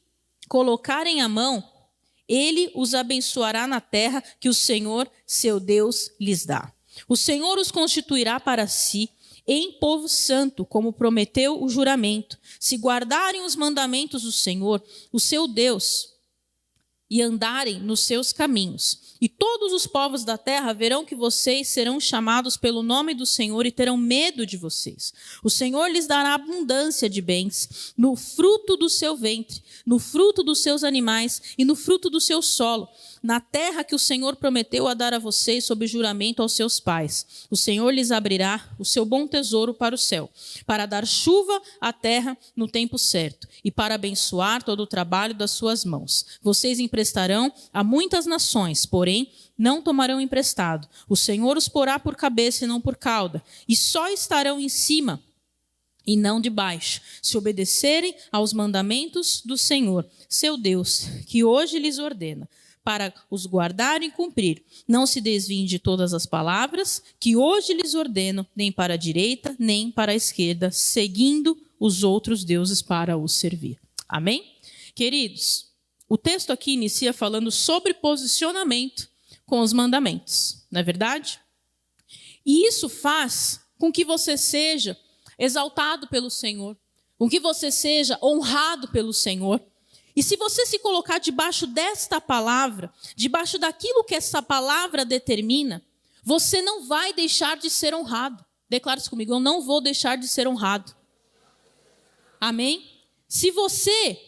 [0.49, 1.63] colocarem a mão
[2.29, 6.73] ele os abençoará na terra que o Senhor, seu Deus, lhes dá.
[7.09, 9.11] O Senhor os constituirá para si
[9.47, 15.47] em povo santo, como prometeu o juramento, se guardarem os mandamentos do Senhor, o seu
[15.47, 16.15] Deus,
[17.09, 19.06] e andarem nos seus caminhos.
[19.21, 23.67] E todos os povos da terra verão que vocês serão chamados pelo nome do Senhor
[23.67, 25.13] e terão medo de vocês.
[25.43, 30.63] O Senhor lhes dará abundância de bens no fruto do seu ventre, no fruto dos
[30.63, 32.89] seus animais e no fruto do seu solo
[33.27, 37.27] na terra que o Senhor prometeu a dar a vocês sob juramento aos seus pais.
[37.51, 40.31] O Senhor lhes abrirá o seu bom tesouro para o céu,
[40.65, 45.51] para dar chuva à terra no tempo certo e para abençoar todo o trabalho das
[45.51, 46.39] suas mãos.
[46.41, 50.89] Vocês emprestarão a muitas nações, porém não tomarão emprestado.
[51.09, 55.21] O Senhor os porá por cabeça e não por cauda, e só estarão em cima
[56.07, 61.99] e não de baixo, se obedecerem aos mandamentos do Senhor, seu Deus, que hoje lhes
[61.99, 62.49] ordena
[62.87, 64.63] para os guardar e cumprir.
[64.87, 69.57] Não se desviem de todas as palavras que hoje lhes ordeno, nem para a direita,
[69.59, 73.81] nem para a esquerda, seguindo os outros deuses para os servir.
[74.09, 74.55] Amém?
[74.95, 75.67] Queridos,
[76.09, 79.09] o texto aqui inicia falando sobre posicionamento
[79.45, 81.41] com os mandamentos, não é verdade?
[82.45, 84.97] E isso faz com que você seja
[85.37, 86.77] exaltado pelo Senhor,
[87.19, 89.61] com que você seja honrado pelo Senhor.
[90.17, 95.85] E se você se colocar debaixo desta palavra, debaixo daquilo que essa palavra determina,
[96.25, 98.43] você não vai deixar de ser honrado.
[98.69, 100.97] Declare isso comigo: eu não vou deixar de ser honrado.
[102.41, 102.91] Amém?
[103.29, 104.19] Se você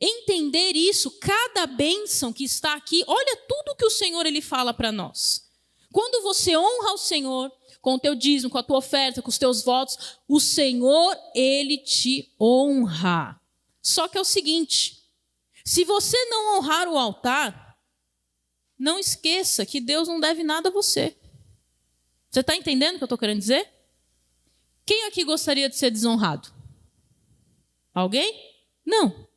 [0.00, 4.90] entender isso, cada bênção que está aqui, olha tudo que o Senhor ele fala para
[4.90, 5.46] nós.
[5.92, 9.38] Quando você honra o Senhor com o teu dízimo, com a tua oferta, com os
[9.38, 13.40] teus votos, o Senhor ele te honra.
[13.80, 15.05] Só que é o seguinte,
[15.66, 17.76] se você não honrar o altar,
[18.78, 21.16] não esqueça que Deus não deve nada a você.
[22.30, 23.68] Você está entendendo o que eu estou querendo dizer?
[24.84, 26.54] Quem aqui gostaria de ser desonrado?
[27.92, 28.32] Alguém?
[28.86, 29.28] Não.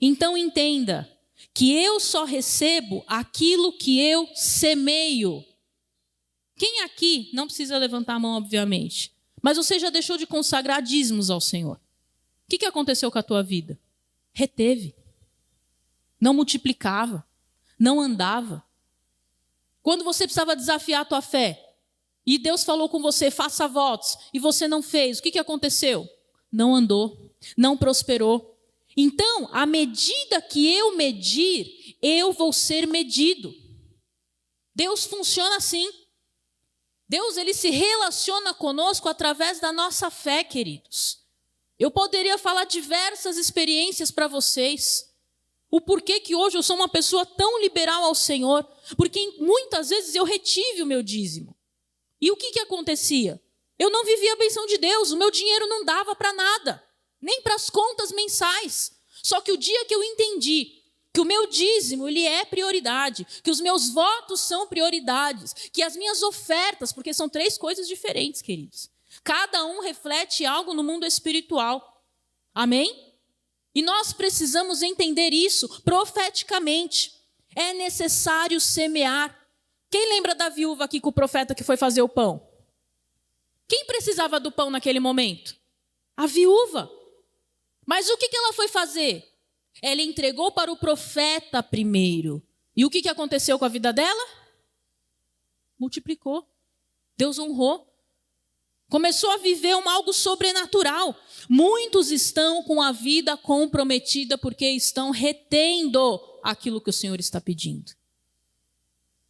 [0.00, 1.06] Então entenda
[1.52, 5.44] que eu só recebo aquilo que eu semeio.
[6.56, 11.28] Quem aqui, não precisa levantar a mão, obviamente, mas você já deixou de consagrar dízimos
[11.28, 11.76] ao Senhor?
[11.76, 13.78] O que, aconteceu com a tua vida?
[14.32, 14.97] Reteve.
[16.20, 17.26] Não multiplicava.
[17.78, 18.64] Não andava.
[19.82, 21.64] Quando você precisava desafiar a tua fé,
[22.26, 26.06] e Deus falou com você, faça votos, e você não fez, o que, que aconteceu?
[26.52, 28.54] Não andou, não prosperou.
[28.96, 33.54] Então, à medida que eu medir, eu vou ser medido.
[34.74, 35.90] Deus funciona assim.
[37.08, 41.20] Deus ele se relaciona conosco através da nossa fé, queridos.
[41.78, 45.07] Eu poderia falar diversas experiências para vocês.
[45.70, 50.14] O porquê que hoje eu sou uma pessoa tão liberal ao Senhor, porque muitas vezes
[50.14, 51.56] eu retive o meu dízimo.
[52.20, 53.40] E o que, que acontecia?
[53.78, 56.82] Eu não vivia a benção de Deus, o meu dinheiro não dava para nada,
[57.20, 58.92] nem para as contas mensais.
[59.22, 60.78] Só que o dia que eu entendi
[61.12, 65.96] que o meu dízimo ele é prioridade, que os meus votos são prioridades, que as
[65.96, 68.88] minhas ofertas, porque são três coisas diferentes, queridos.
[69.24, 72.04] Cada um reflete algo no mundo espiritual.
[72.54, 73.07] Amém?
[73.78, 77.14] E nós precisamos entender isso profeticamente.
[77.54, 79.32] É necessário semear.
[79.88, 82.44] Quem lembra da viúva aqui com o profeta que foi fazer o pão?
[83.68, 85.54] Quem precisava do pão naquele momento?
[86.16, 86.90] A viúva.
[87.86, 89.32] Mas o que ela foi fazer?
[89.80, 92.42] Ela entregou para o profeta primeiro.
[92.76, 94.26] E o que aconteceu com a vida dela?
[95.78, 96.44] Multiplicou.
[97.16, 97.86] Deus honrou.
[98.88, 101.14] Começou a viver um algo sobrenatural.
[101.48, 107.92] Muitos estão com a vida comprometida porque estão retendo aquilo que o Senhor está pedindo.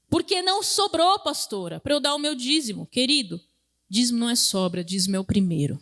[0.08, 2.86] Porque não sobrou, pastora, para eu dar o meu dízimo.
[2.86, 3.40] Querido,
[3.90, 5.78] dízimo não é sobra, dízimo é o primeiro.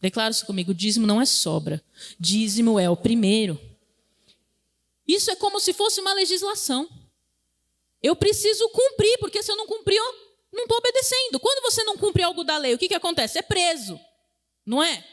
[0.00, 1.84] Declara isso comigo: dízimo não é sobra,
[2.18, 3.60] dízimo é o primeiro.
[5.06, 6.88] Isso é como se fosse uma legislação.
[8.02, 11.40] Eu preciso cumprir, porque se eu não cumprir, eu não estou obedecendo.
[11.40, 13.38] Quando você não cumpre algo da lei, o que, que acontece?
[13.38, 13.98] É preso,
[14.64, 15.04] não é?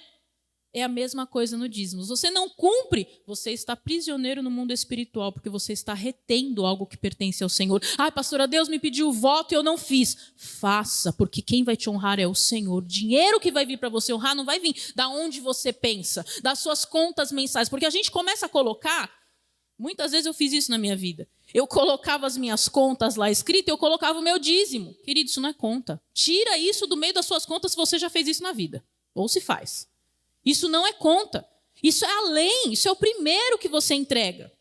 [0.76, 2.04] É a mesma coisa no dízimo.
[2.06, 6.98] Você não cumpre, você está prisioneiro no mundo espiritual, porque você está retendo algo que
[6.98, 7.80] pertence ao Senhor.
[7.96, 10.34] Ai, pastora, Deus me pediu o voto e eu não fiz.
[10.36, 12.84] Faça, porque quem vai te honrar é o Senhor.
[12.84, 16.58] Dinheiro que vai vir para você honrar não vai vir da onde você pensa, das
[16.58, 19.12] suas contas mensais, porque a gente começa a colocar.
[19.78, 21.28] Muitas vezes eu fiz isso na minha vida.
[21.54, 24.96] Eu colocava as minhas contas lá escritas, eu colocava o meu dízimo.
[25.04, 26.02] Querido, isso não é conta.
[26.13, 28.84] Tira isso do meio das suas contas se você já fez isso na vida.
[29.13, 29.88] Ou se faz.
[30.44, 31.48] Isso não é conta.
[31.82, 34.52] Isso é além, isso é o primeiro que você entrega.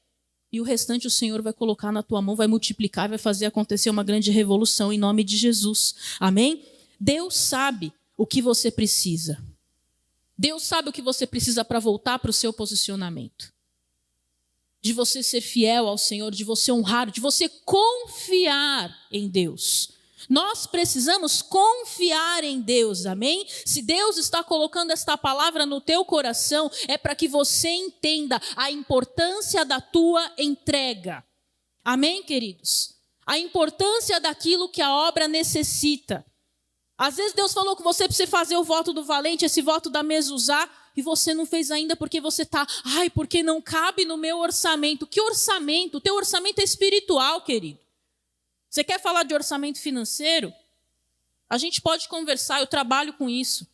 [0.53, 3.89] E o restante o Senhor vai colocar na tua mão, vai multiplicar, vai fazer acontecer
[3.89, 5.95] uma grande revolução em nome de Jesus.
[6.21, 6.63] Amém?
[7.01, 9.43] Deus sabe o que você precisa.
[10.37, 13.52] Deus sabe o que você precisa para voltar para o seu posicionamento.
[14.83, 19.93] De você ser fiel ao Senhor, de você honrar, de você confiar em Deus.
[20.29, 23.47] Nós precisamos confiar em Deus, amém?
[23.65, 28.71] Se Deus está colocando esta palavra no teu coração, é para que você entenda a
[28.71, 31.25] importância da tua entrega.
[31.85, 32.95] Amém, queridos?
[33.27, 36.25] A importância daquilo que a obra necessita.
[36.97, 39.91] Às vezes Deus falou com você para você fazer o voto do valente, esse voto
[39.91, 44.17] da mezuzá, e você não fez ainda porque você está, ai, porque não cabe no
[44.17, 45.07] meu orçamento.
[45.07, 45.97] Que orçamento?
[45.97, 47.79] O teu orçamento é espiritual, querido.
[48.69, 50.53] Você quer falar de orçamento financeiro?
[51.49, 53.67] A gente pode conversar, eu trabalho com isso.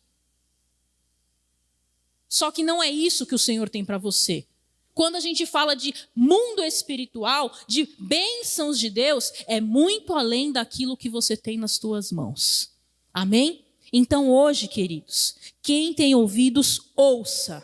[2.27, 4.45] Só que não é isso que o Senhor tem para você.
[4.93, 10.97] Quando a gente fala de mundo espiritual, de bênçãos de Deus, é muito além daquilo
[10.97, 12.71] que você tem nas tuas mãos.
[13.13, 13.65] Amém?
[13.91, 17.63] Então hoje, queridos, quem tem ouvidos, ouça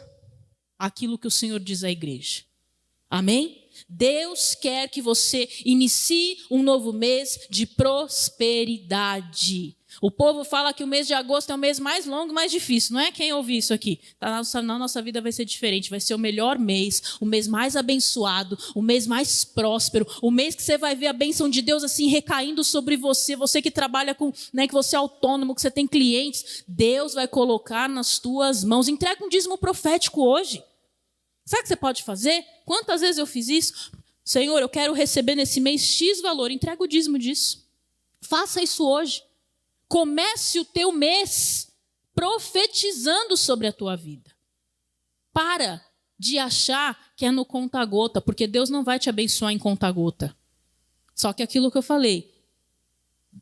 [0.78, 2.44] aquilo que o Senhor diz à igreja.
[3.10, 3.66] Amém?
[3.88, 9.76] Deus quer que você inicie um novo mês de prosperidade.
[10.02, 12.94] O povo fala que o mês de agosto é o mês mais longo, mais difícil.
[12.94, 14.00] Não é quem ouve isso aqui?
[14.20, 15.90] Tá, na, nossa, na nossa vida vai ser diferente.
[15.90, 20.56] Vai ser o melhor mês, o mês mais abençoado, o mês mais próspero, o mês
[20.56, 23.36] que você vai ver a bênção de Deus assim recaindo sobre você.
[23.36, 27.28] Você que trabalha com, né, que você é autônomo, que você tem clientes, Deus vai
[27.28, 28.88] colocar nas tuas mãos.
[28.88, 30.64] Entrega um dízimo profético hoje.
[31.46, 32.44] Sabe o que você pode fazer?
[32.66, 33.92] Quantas vezes eu fiz isso?
[34.24, 37.64] Senhor, eu quero receber nesse mês X valor, entrega o dízimo disso.
[38.22, 39.22] Faça isso hoje.
[39.88, 41.72] Comece o teu mês
[42.14, 44.32] profetizando sobre a tua vida.
[45.34, 45.86] Para
[46.18, 50.36] de achar que é no conta-gota, porque Deus não vai te abençoar em conta-gota.
[51.14, 52.34] Só que aquilo que eu falei,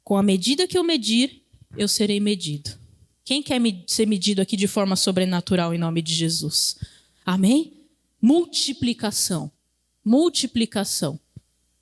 [0.04, 1.44] com a medida que eu medir,
[1.78, 2.72] eu serei medido.
[3.24, 6.78] Quem quer ser medido aqui de forma sobrenatural em nome de Jesus?
[7.26, 7.88] Amém?
[8.22, 9.52] Multiplicação.
[10.04, 11.20] Multiplicação.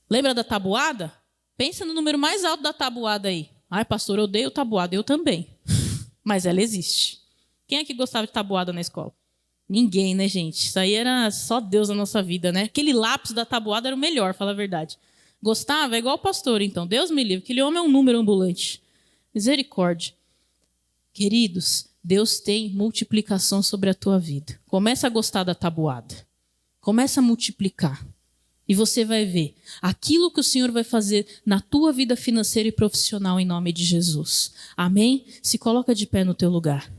[0.09, 1.13] Lembra da tabuada?
[1.57, 3.49] Pensa no número mais alto da tabuada aí.
[3.71, 4.93] Ai, pastor, eu odeio tabuada.
[4.93, 5.47] Eu também.
[6.21, 7.21] Mas ela existe.
[7.65, 9.13] Quem é que gostava de tabuada na escola?
[9.67, 10.65] Ninguém, né, gente?
[10.65, 12.63] Isso aí era só Deus na nossa vida, né?
[12.63, 14.99] Aquele lápis da tabuada era o melhor, fala a verdade.
[15.41, 15.95] Gostava?
[15.95, 16.85] É igual o pastor, então.
[16.85, 17.45] Deus me livre.
[17.45, 18.81] Aquele homem é um número ambulante.
[19.33, 20.13] Misericórdia.
[21.13, 24.59] Queridos, Deus tem multiplicação sobre a tua vida.
[24.67, 26.27] Começa a gostar da tabuada.
[26.81, 28.05] Começa a multiplicar.
[28.71, 32.71] E você vai ver aquilo que o Senhor vai fazer na tua vida financeira e
[32.71, 34.53] profissional em nome de Jesus.
[34.77, 35.25] Amém?
[35.43, 36.89] Se coloca de pé no teu lugar.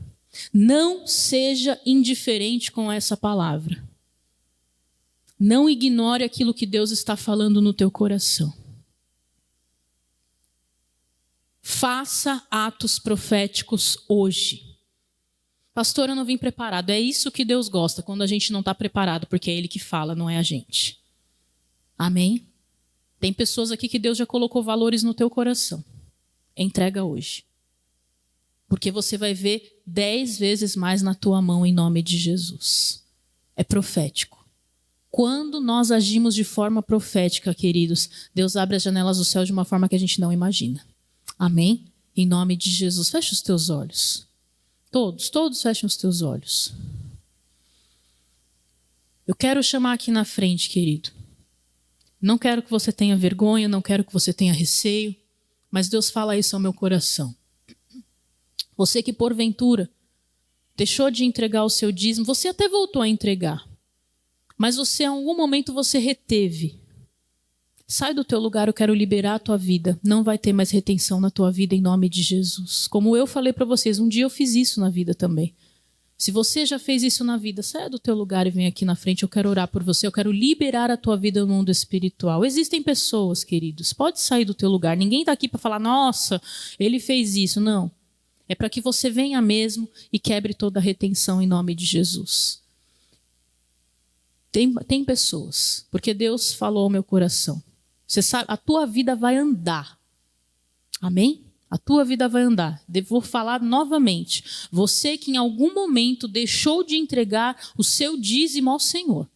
[0.53, 3.83] Não seja indiferente com essa palavra.
[5.39, 8.53] Não ignore aquilo que Deus está falando no teu coração.
[11.59, 14.77] Faça atos proféticos hoje.
[15.73, 16.91] Pastor, eu não vim preparado.
[16.91, 19.79] É isso que Deus gosta, quando a gente não está preparado, porque é Ele que
[19.79, 21.01] fala, não é a gente.
[21.97, 22.45] Amém?
[23.19, 25.83] Tem pessoas aqui que Deus já colocou valores no teu coração.
[26.55, 27.43] Entrega hoje
[28.73, 33.03] porque você vai ver dez vezes mais na tua mão em nome de Jesus.
[33.55, 34.43] É profético.
[35.11, 39.63] Quando nós agimos de forma profética, queridos, Deus abre as janelas do céu de uma
[39.63, 40.83] forma que a gente não imagina.
[41.37, 41.85] Amém?
[42.17, 43.09] Em nome de Jesus.
[43.09, 44.25] Feche os teus olhos.
[44.89, 46.73] Todos, todos fechem os teus olhos.
[49.27, 51.11] Eu quero chamar aqui na frente, querido.
[52.23, 55.13] Não quero que você tenha vergonha, não quero que você tenha receio,
[55.69, 57.35] mas Deus fala isso ao meu coração.
[58.77, 59.91] Você que porventura
[60.73, 63.67] deixou de entregar o seu dízimo, você até voltou a entregar.
[64.57, 66.79] Mas você, em algum momento, você reteve.
[67.85, 69.99] Sai do teu lugar, eu quero liberar a tua vida.
[70.01, 72.87] Não vai ter mais retenção na tua vida em nome de Jesus.
[72.87, 75.53] Como eu falei para vocês, um dia eu fiz isso na vida também.
[76.17, 78.95] Se você já fez isso na vida, saia do teu lugar e vem aqui na
[78.95, 79.23] frente.
[79.23, 80.07] Eu quero orar por você.
[80.07, 82.45] Eu quero liberar a tua vida no mundo espiritual.
[82.45, 83.91] Existem pessoas, queridos.
[83.91, 84.95] Pode sair do teu lugar.
[84.95, 86.41] Ninguém está aqui para falar, nossa,
[86.79, 87.59] ele fez isso.
[87.59, 87.91] Não.
[88.47, 92.61] É para que você venha mesmo e quebre toda a retenção em nome de Jesus.
[94.51, 97.61] Tem, tem pessoas, porque Deus falou ao meu coração.
[98.05, 99.97] Você sabe, a tua vida vai andar.
[101.01, 101.43] Amém?
[101.73, 102.79] A tua vida vai andar.
[103.07, 104.67] Vou falar novamente.
[104.71, 109.27] Você que em algum momento deixou de entregar o seu dízimo ao Senhor.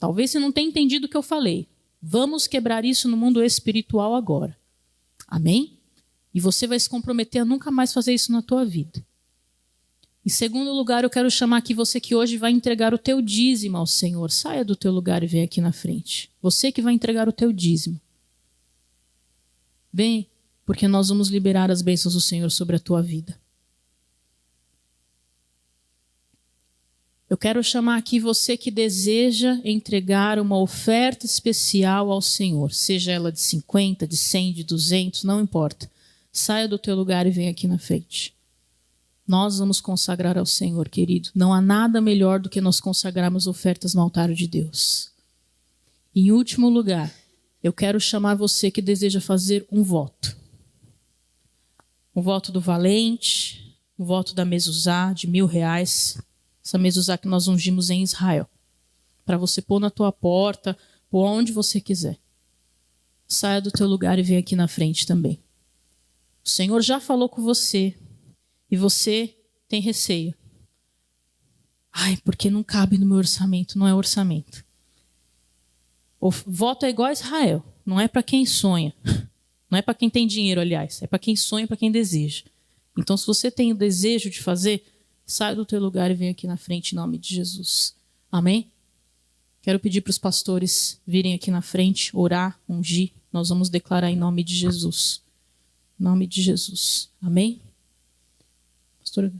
[0.00, 1.68] Talvez você não tenha entendido o que eu falei.
[2.02, 4.58] Vamos quebrar isso no mundo espiritual agora.
[5.28, 5.78] Amém?
[6.34, 9.06] E você vai se comprometer a nunca mais fazer isso na tua vida.
[10.24, 13.76] Em segundo lugar, eu quero chamar aqui você que hoje vai entregar o teu dízimo
[13.76, 14.28] ao Senhor.
[14.32, 16.32] Saia do teu lugar e vem aqui na frente.
[16.42, 18.00] Você que vai entregar o teu dízimo.
[19.92, 20.28] Vem,
[20.66, 23.38] porque nós vamos liberar as bênçãos do Senhor sobre a tua vida.
[27.30, 33.32] Eu quero chamar aqui você que deseja entregar uma oferta especial ao Senhor, seja ela
[33.32, 35.90] de 50, de 100, de 200, não importa.
[36.32, 38.34] Saia do teu lugar e vem aqui na frente.
[39.26, 41.30] Nós vamos consagrar ao Senhor, querido.
[41.34, 45.10] Não há nada melhor do que nós consagrarmos ofertas no altar de Deus.
[46.14, 47.12] Em último lugar,
[47.62, 50.36] eu quero chamar você que deseja fazer um voto.
[52.16, 56.18] Um voto do valente, um voto da mezuzá de mil reais.
[56.64, 58.48] Essa mezuzá que nós ungimos em Israel.
[59.22, 60.74] Para você pôr na tua porta,
[61.10, 62.18] por onde você quiser.
[63.28, 65.38] Saia do teu lugar e vem aqui na frente também.
[66.42, 67.94] O Senhor já falou com você
[68.70, 69.36] e você
[69.68, 70.34] tem receio.
[71.92, 73.78] Ai, porque não cabe no meu orçamento.
[73.78, 74.64] Não é orçamento.
[76.18, 77.62] O voto é igual a Israel.
[77.84, 78.94] Não é para quem sonha.
[79.70, 81.02] Não é para quem tem dinheiro, aliás.
[81.02, 82.44] É para quem sonha, para quem deseja.
[82.96, 84.84] Então, se você tem o desejo de fazer,
[85.26, 87.94] sai do teu lugar e vem aqui na frente em nome de Jesus.
[88.30, 88.70] Amém?
[89.60, 93.12] Quero pedir para os pastores virem aqui na frente, orar, ungir.
[93.32, 95.22] Nós vamos declarar em nome de Jesus.
[95.98, 97.10] Em nome de Jesus.
[97.20, 97.60] Amém?
[99.00, 99.32] Pastora.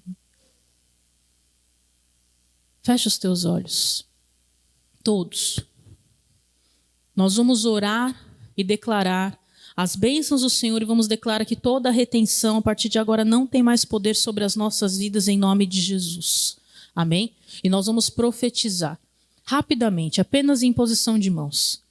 [2.82, 4.04] Fecha os teus olhos.
[5.02, 5.60] Todos.
[7.14, 8.14] Nós vamos orar
[8.56, 9.38] e declarar
[9.76, 13.24] as bênçãos do Senhor e vamos declarar que toda a retenção a partir de agora
[13.24, 16.56] não tem mais poder sobre as nossas vidas em nome de Jesus.
[16.94, 17.32] Amém?
[17.62, 18.98] E nós vamos profetizar
[19.44, 21.82] rapidamente, apenas em posição de mãos,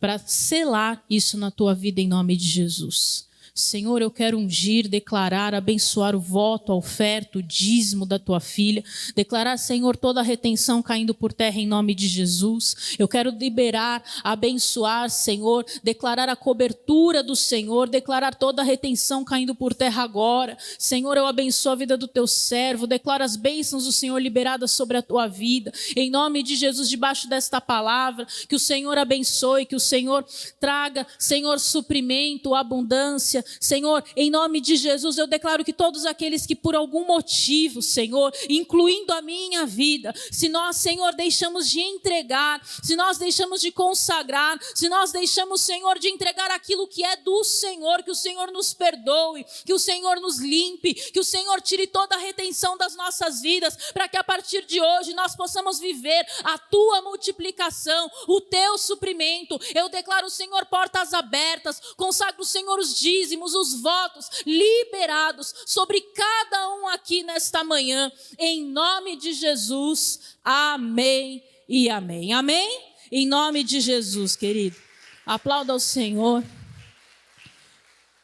[0.00, 3.27] para selar isso na tua vida em nome de Jesus.
[3.58, 8.84] Senhor, eu quero ungir, declarar, abençoar o voto, a oferta, o dízimo da tua filha.
[9.16, 12.94] Declarar, Senhor, toda a retenção caindo por terra em nome de Jesus.
[13.00, 19.56] Eu quero liberar, abençoar, Senhor, declarar a cobertura do Senhor, declarar toda a retenção caindo
[19.56, 20.56] por terra agora.
[20.78, 24.96] Senhor, eu abençoo a vida do teu servo, declaro as bênçãos do Senhor liberadas sobre
[24.96, 25.72] a tua vida.
[25.96, 30.24] Em nome de Jesus, debaixo desta palavra, que o Senhor abençoe, que o Senhor
[30.60, 36.54] traga, Senhor, suprimento, abundância, Senhor, em nome de Jesus, eu declaro que todos aqueles que
[36.54, 42.96] por algum motivo, Senhor, incluindo a minha vida, se nós, Senhor, deixamos de entregar, se
[42.96, 48.02] nós deixamos de consagrar, se nós deixamos, Senhor, de entregar aquilo que é do Senhor,
[48.02, 52.14] que o Senhor nos perdoe, que o Senhor nos limpe, que o Senhor tire toda
[52.14, 56.58] a retenção das nossas vidas, para que a partir de hoje nós possamos viver a
[56.58, 59.58] tua multiplicação, o teu suprimento.
[59.74, 66.76] Eu declaro, Senhor, portas abertas, consagro, Senhor, os dízimos dízimos, os votos liberados sobre cada
[66.76, 70.36] um aqui nesta manhã, em nome de Jesus.
[70.44, 72.32] Amém e amém.
[72.32, 72.82] Amém?
[73.10, 74.76] Em nome de Jesus, querido.
[75.24, 76.44] Aplauda ao Senhor.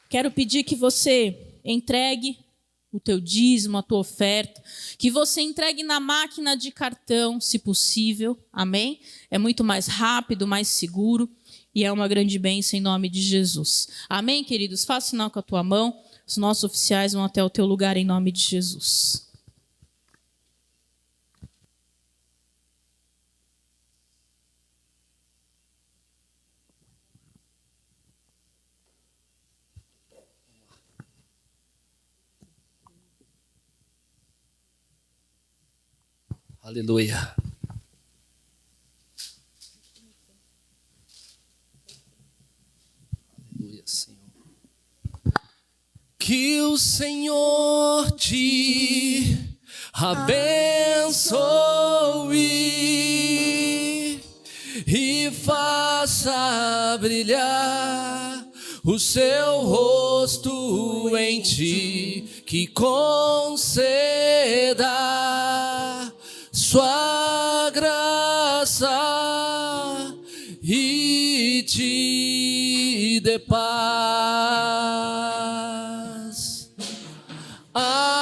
[0.08, 2.38] Quero pedir que você entregue
[2.92, 4.62] o teu dízimo, a tua oferta,
[4.96, 8.38] que você entregue na máquina de cartão, se possível.
[8.52, 9.00] Amém?
[9.30, 11.28] É muito mais rápido, mais seguro
[11.74, 13.88] e é uma grande bênção em nome de Jesus.
[14.08, 14.84] Amém, queridos?
[14.84, 15.98] Faça sinal com a tua mão.
[16.26, 19.24] Os nossos oficiais vão até o teu lugar em nome de Jesus.
[36.62, 37.43] Aleluia.
[46.26, 49.36] Que o Senhor te
[49.92, 51.38] abençoe
[54.86, 58.42] e faça brilhar
[58.82, 63.70] o seu rosto em ti, que conceda
[66.50, 68.88] sua graça
[70.62, 75.33] e te dê paz.
[77.74, 78.14] Se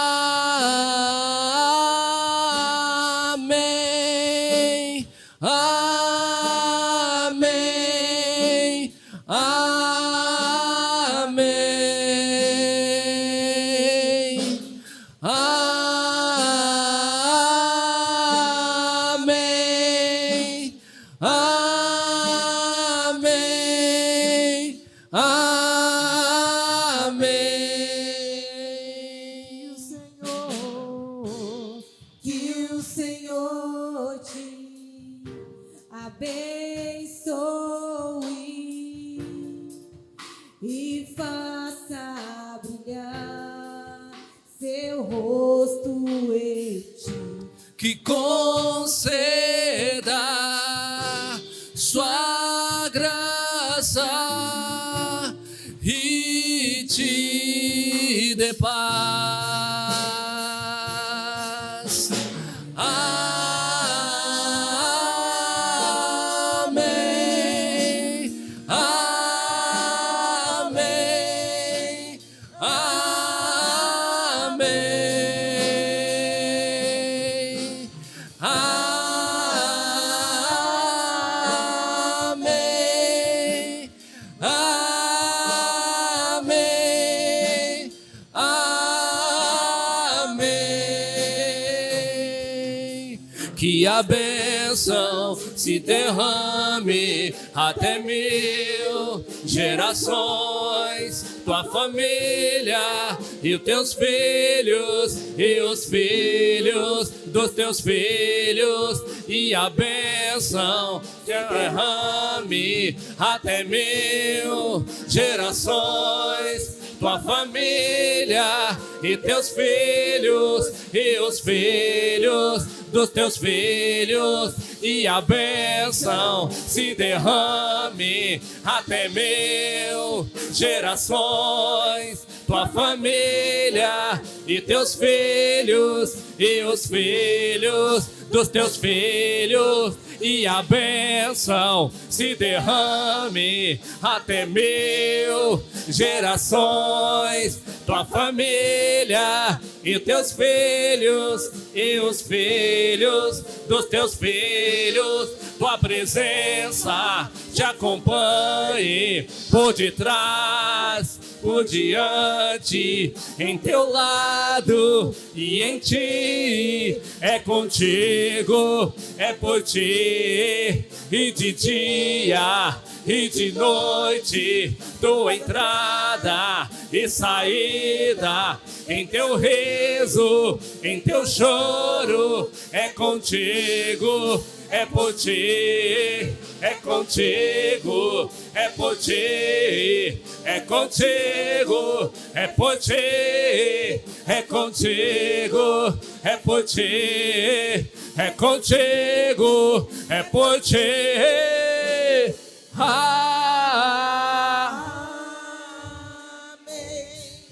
[103.42, 112.96] e os teus filhos e os filhos dos teus filhos e a bênção se derrame
[113.18, 116.80] até mil gerações.
[117.00, 126.94] Tua família e teus filhos e os filhos dos teus filhos e a bênção se
[126.94, 132.26] derrame até mil gerações.
[132.46, 142.34] Tua família e teus filhos e os filhos dos teus filhos e a bênção se
[142.34, 147.60] derrame até mil gerações.
[147.86, 155.30] Tua família e teus filhos e os filhos dos teus filhos.
[155.58, 167.00] Tua presença te acompanhe por detrás por diante, em teu lado e em ti.
[167.20, 178.60] É contigo, é por ti, e de dia e de noite, tua entrada e saída,
[178.88, 188.96] em teu riso, em teu choro, é contigo é por ti, é contigo, é por
[188.96, 197.86] ti, é contigo, é por ti, é contigo, é por ti,
[198.16, 202.34] é contigo, é por ti.
[202.78, 203.41] Ah.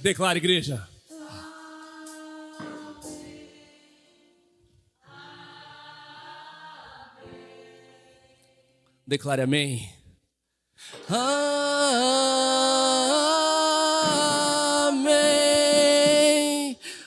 [0.03, 0.89] Declara, igreja.
[9.07, 9.93] Declare amém.
[11.07, 11.29] Amém.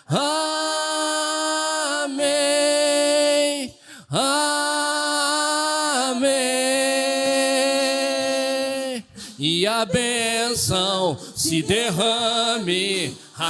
[0.06, 0.94] Amém.
[4.10, 4.54] Amém.
[9.39, 12.43] E a bênção se derrame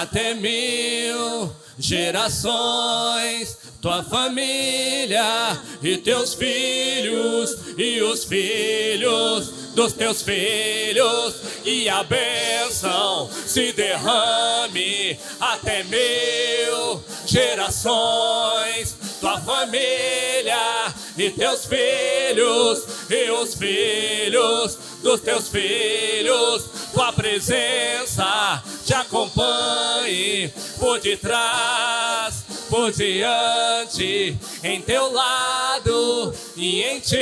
[0.02, 11.36] até mil gerações tua família e teus filhos e os filhos dos teus filhos
[11.66, 18.96] e a bênção se derrame até mil gerações.
[19.20, 30.51] Tua família e teus filhos e os filhos dos teus filhos, tua presença te acompanhe
[30.79, 37.15] por detrás por diante, em teu lado e em ti,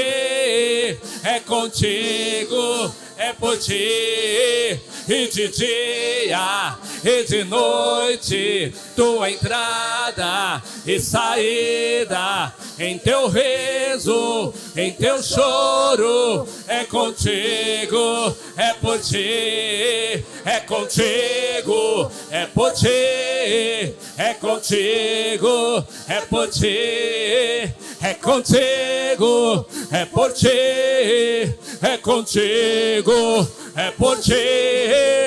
[1.23, 4.79] é contigo, é por ti,
[5.11, 15.21] e de dia e de noite, tua entrada e saída, em teu riso, em teu
[15.21, 26.47] choro, é contigo, é por ti, é contigo, é por ti, é contigo, é por
[26.47, 34.33] ti, é contigo, é por ti, é contigo, é por ti.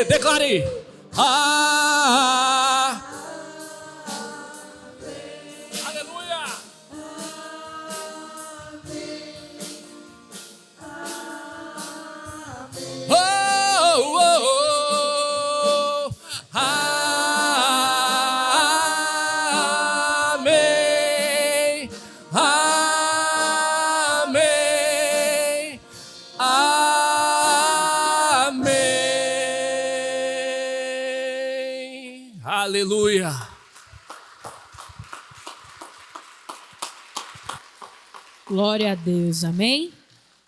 [0.09, 0.67] Declare.
[1.17, 3.04] Ah.
[38.65, 39.93] Glória a Deus, amém?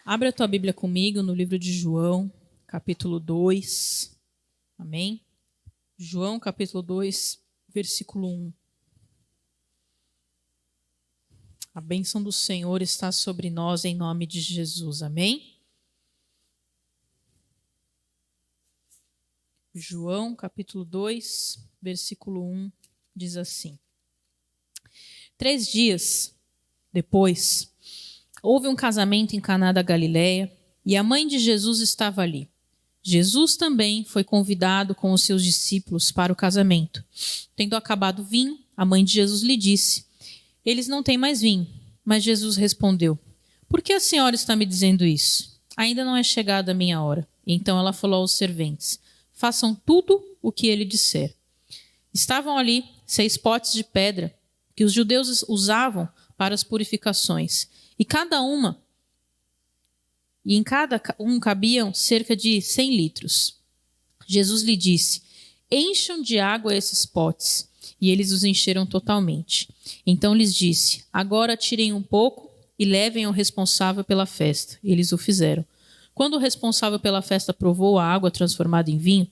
[0.02, 2.32] Abre a tua Bíblia comigo no livro de João,
[2.66, 4.18] capítulo 2,
[4.78, 5.22] amém?
[5.98, 7.38] João, capítulo 2,
[7.68, 8.52] versículo 1.
[11.74, 15.60] A bênção do Senhor está sobre nós em nome de Jesus, amém?
[19.74, 22.72] João, capítulo 2, versículo 1,
[23.14, 23.78] diz assim:
[25.36, 26.34] Três dias
[26.90, 27.75] depois,
[28.46, 30.52] houve um casamento em Caná da Galileia
[30.84, 32.48] e a mãe de Jesus estava ali.
[33.02, 37.04] Jesus também foi convidado com os seus discípulos para o casamento.
[37.56, 40.06] Tendo acabado o vinho, a mãe de Jesus lhe disse:
[40.64, 41.66] Eles não têm mais vinho.
[42.04, 43.18] Mas Jesus respondeu:
[43.68, 45.60] Por que a senhora está me dizendo isso?
[45.76, 47.26] Ainda não é chegada a minha hora.
[47.44, 49.00] Então ela falou aos serventes:
[49.32, 51.34] Façam tudo o que ele disser.
[52.14, 54.32] Estavam ali seis potes de pedra
[54.76, 57.68] que os judeus usavam para as purificações,
[57.98, 58.80] e cada uma
[60.46, 63.56] e em cada um cabiam cerca de cem litros.
[64.28, 65.22] Jesus lhe disse:
[65.70, 67.68] Encham de água esses potes.
[68.00, 69.68] E eles os encheram totalmente.
[70.06, 74.78] Então lhes disse: Agora tirem um pouco e levem ao responsável pela festa.
[74.84, 75.64] Eles o fizeram.
[76.14, 79.28] Quando o responsável pela festa provou a água transformada em vinho,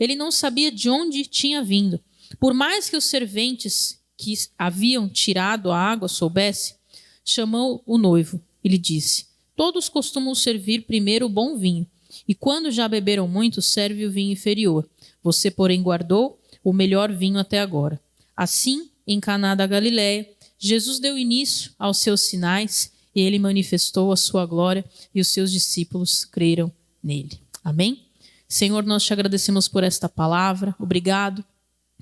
[0.00, 2.00] ele não sabia de onde tinha vindo.
[2.40, 6.76] Por mais que os serventes que haviam tirado a água soubesse,
[7.24, 11.86] chamou o noivo Ele disse: Todos costumam servir primeiro o bom vinho,
[12.26, 14.88] e quando já beberam muito, serve o vinho inferior.
[15.22, 18.00] Você, porém, guardou o melhor vinho até agora.
[18.36, 24.16] Assim, em Caná da Galiléia, Jesus deu início aos seus sinais e ele manifestou a
[24.16, 27.40] sua glória e os seus discípulos creram nele.
[27.62, 28.02] Amém?
[28.48, 30.74] Senhor, nós te agradecemos por esta palavra.
[30.78, 31.44] Obrigado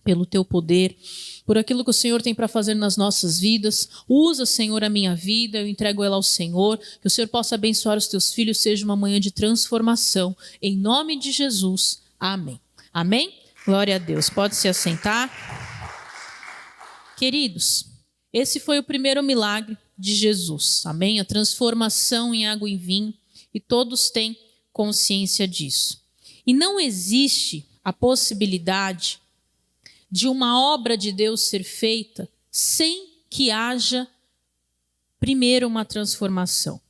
[0.03, 0.97] pelo teu poder,
[1.47, 3.89] por aquilo que o Senhor tem para fazer nas nossas vidas.
[4.09, 6.79] Usa, Senhor, a minha vida, eu entrego ela ao Senhor.
[7.01, 10.37] Que o Senhor possa abençoar os teus filhos, seja uma manhã de transformação.
[10.61, 12.03] Em nome de Jesus.
[12.19, 12.61] Amém.
[12.93, 13.35] Amém?
[13.67, 14.31] Glória a Deus.
[14.31, 15.31] Pode se assentar.
[17.17, 17.87] Queridos,
[18.33, 20.85] esse foi o primeiro milagre de Jesus.
[20.87, 21.21] Amém?
[21.21, 23.15] A transformação em água em vinho.
[23.53, 24.37] E todos têm
[24.73, 26.03] consciência disso.
[26.47, 29.21] E não existe a possibilidade
[30.15, 34.07] de uma obra de Deus ser feita sem que haja
[35.19, 36.81] primeiro uma transformação.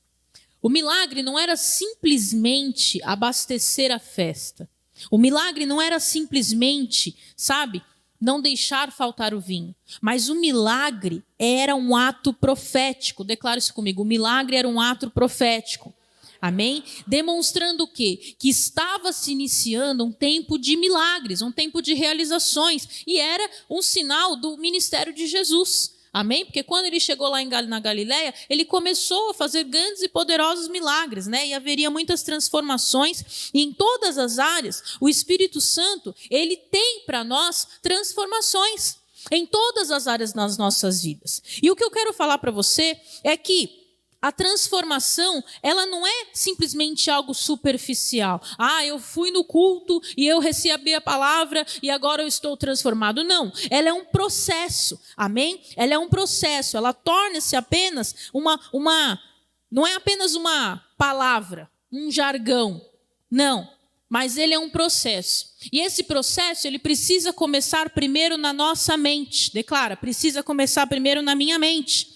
[0.60, 4.68] O milagre não era simplesmente abastecer a festa.
[5.10, 7.82] O milagre não era simplesmente, sabe,
[8.20, 9.74] não deixar faltar o vinho.
[10.02, 13.24] Mas o milagre era um ato profético.
[13.24, 14.02] Declare isso comigo.
[14.02, 15.93] O milagre era um ato profético.
[16.44, 16.84] Amém?
[17.06, 18.36] Demonstrando o quê?
[18.38, 23.80] Que estava se iniciando um tempo de milagres, um tempo de realizações, e era um
[23.80, 25.94] sinal do ministério de Jesus.
[26.12, 26.44] Amém?
[26.44, 31.26] Porque quando ele chegou lá na Galiléia, ele começou a fazer grandes e poderosos milagres,
[31.26, 31.46] né?
[31.46, 37.24] E haveria muitas transformações, e em todas as áreas, o Espírito Santo, ele tem para
[37.24, 38.98] nós transformações
[39.30, 41.42] em todas as áreas das nossas vidas.
[41.62, 43.83] E o que eu quero falar para você é que
[44.24, 48.40] a transformação, ela não é simplesmente algo superficial.
[48.56, 53.22] Ah, eu fui no culto e eu recebi a palavra e agora eu estou transformado.
[53.22, 54.98] Não, ela é um processo.
[55.14, 55.60] Amém?
[55.76, 59.20] Ela é um processo, ela torna-se apenas uma uma
[59.70, 62.80] não é apenas uma palavra, um jargão.
[63.30, 63.68] Não,
[64.08, 65.50] mas ele é um processo.
[65.70, 69.52] E esse processo, ele precisa começar primeiro na nossa mente.
[69.52, 72.13] Declara, precisa começar primeiro na minha mente.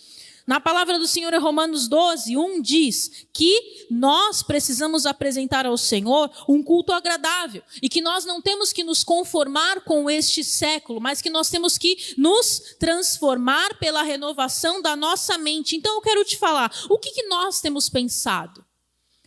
[0.49, 6.31] Na palavra do Senhor em Romanos 12, 1 diz que nós precisamos apresentar ao Senhor
[6.49, 11.21] um culto agradável e que nós não temos que nos conformar com este século, mas
[11.21, 15.77] que nós temos que nos transformar pela renovação da nossa mente.
[15.77, 18.65] Então eu quero te falar, o que, que nós temos pensado?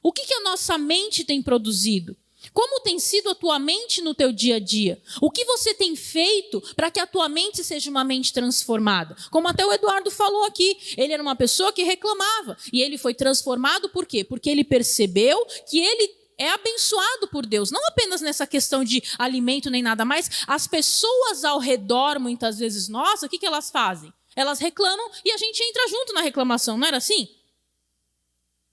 [0.01, 2.17] O que, que a nossa mente tem produzido?
[2.53, 5.01] Como tem sido a tua mente no teu dia a dia?
[5.21, 9.15] O que você tem feito para que a tua mente seja uma mente transformada?
[9.29, 13.13] Como até o Eduardo falou aqui, ele era uma pessoa que reclamava e ele foi
[13.13, 14.23] transformado por quê?
[14.23, 19.69] Porque ele percebeu que ele é abençoado por Deus, não apenas nessa questão de alimento
[19.69, 20.43] nem nada mais.
[20.47, 24.11] As pessoas ao redor, muitas vezes, nossa, o que, que elas fazem?
[24.35, 27.29] Elas reclamam e a gente entra junto na reclamação, não era assim?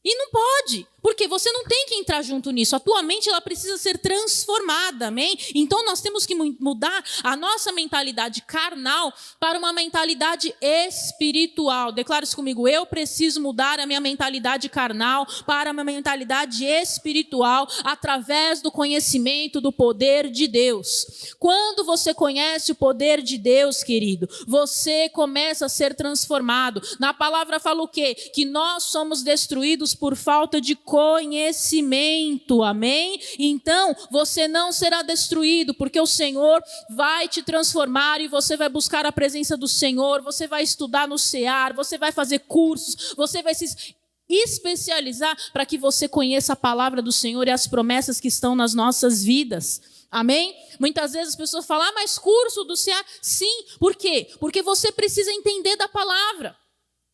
[0.05, 2.77] E não pode, porque você não tem que entrar junto nisso.
[2.77, 5.37] A tua mente ela precisa ser transformada, amém?
[5.55, 11.91] Então nós temos que mudar a nossa mentalidade carnal para uma mentalidade espiritual.
[11.91, 12.69] Declara isso comigo.
[12.69, 19.73] Eu preciso mudar a minha mentalidade carnal para uma mentalidade espiritual através do conhecimento do
[19.73, 21.35] poder de Deus.
[21.41, 26.81] Quando você conhece o poder de Deus, querido, você começa a ser transformado.
[27.01, 28.15] Na palavra fala o quê?
[28.15, 33.21] Que nós somos destruídos por falta de conhecimento, amém?
[33.39, 39.07] Então, você não será destruído, porque o Senhor vai te transformar e você vai buscar
[39.07, 43.55] a presença do Senhor, você vai estudar no CEAR, você vai fazer cursos, você vai
[43.55, 43.95] se
[44.29, 48.75] especializar para que você conheça a palavra do Senhor e as promessas que estão nas
[48.75, 49.81] nossas vidas.
[50.11, 50.55] Amém?
[50.79, 53.05] Muitas vezes as pessoas falam, ah, mas curso do CEAR.
[53.21, 54.31] Sim, por quê?
[54.39, 56.57] Porque você precisa entender da palavra.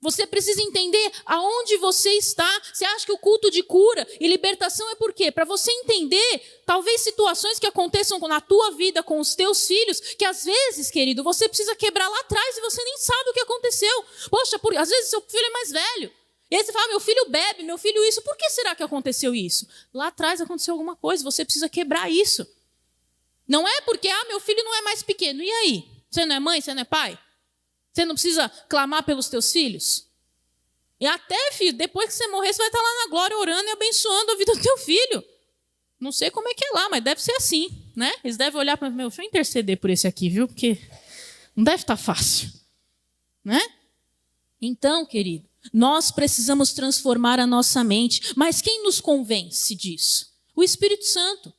[0.04, 2.60] Você precisa entender aonde você está.
[2.70, 5.32] Você acha que o culto de cura e libertação é por quê?
[5.32, 10.26] Para você entender, talvez, situações que aconteçam na tua vida com os teus filhos, que
[10.26, 14.04] às vezes, querido, você precisa quebrar lá atrás e você nem sabe o que aconteceu.
[14.30, 14.76] Poxa, por...
[14.76, 16.12] às vezes seu filho é mais velho.
[16.50, 18.20] E aí você fala, meu filho bebe, meu filho isso.
[18.20, 19.66] Por que será que aconteceu isso?
[19.92, 22.46] Lá atrás aconteceu alguma coisa, você precisa quebrar isso.
[23.48, 25.42] Não é porque, ah, meu filho não é mais pequeno.
[25.42, 25.88] E aí?
[26.10, 27.18] Você não é mãe, você não é pai?
[27.94, 30.08] Você não precisa clamar pelos teus filhos?
[30.98, 33.72] E até, filho, depois que você morrer, você vai estar lá na glória orando e
[33.72, 35.24] abençoando a vida do teu filho.
[36.00, 38.12] Não sei como é que é lá, mas deve ser assim, né?
[38.24, 40.48] Eles devem olhar para meu, deixa eu interceder por esse aqui, viu?
[40.48, 40.76] Porque
[41.54, 42.50] não deve estar fácil,
[43.44, 43.60] né?
[44.60, 48.32] Então, querido, nós precisamos transformar a nossa mente.
[48.34, 50.32] Mas quem nos convence disso?
[50.54, 51.52] O Espírito Santo.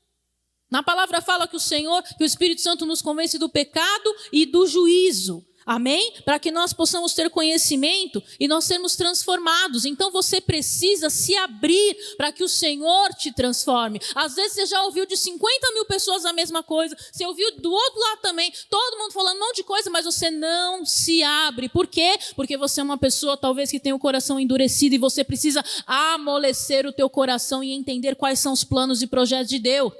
[0.69, 4.45] Na palavra fala que o Senhor, que o Espírito Santo nos convence do pecado e
[4.45, 5.45] do juízo.
[5.65, 6.13] Amém?
[6.23, 9.83] Para que nós possamos ter conhecimento e nós sermos transformados.
[9.83, 13.99] Então você precisa se abrir para que o Senhor te transforme.
[14.13, 17.71] Às vezes você já ouviu de 50 mil pessoas a mesma coisa, você ouviu do
[17.71, 21.67] outro lado também, todo mundo falando um monte de coisa, mas você não se abre.
[21.67, 22.15] Por quê?
[22.35, 26.85] Porque você é uma pessoa talvez que tem o coração endurecido e você precisa amolecer
[26.85, 29.91] o teu coração e entender quais são os planos e projetos de Deus.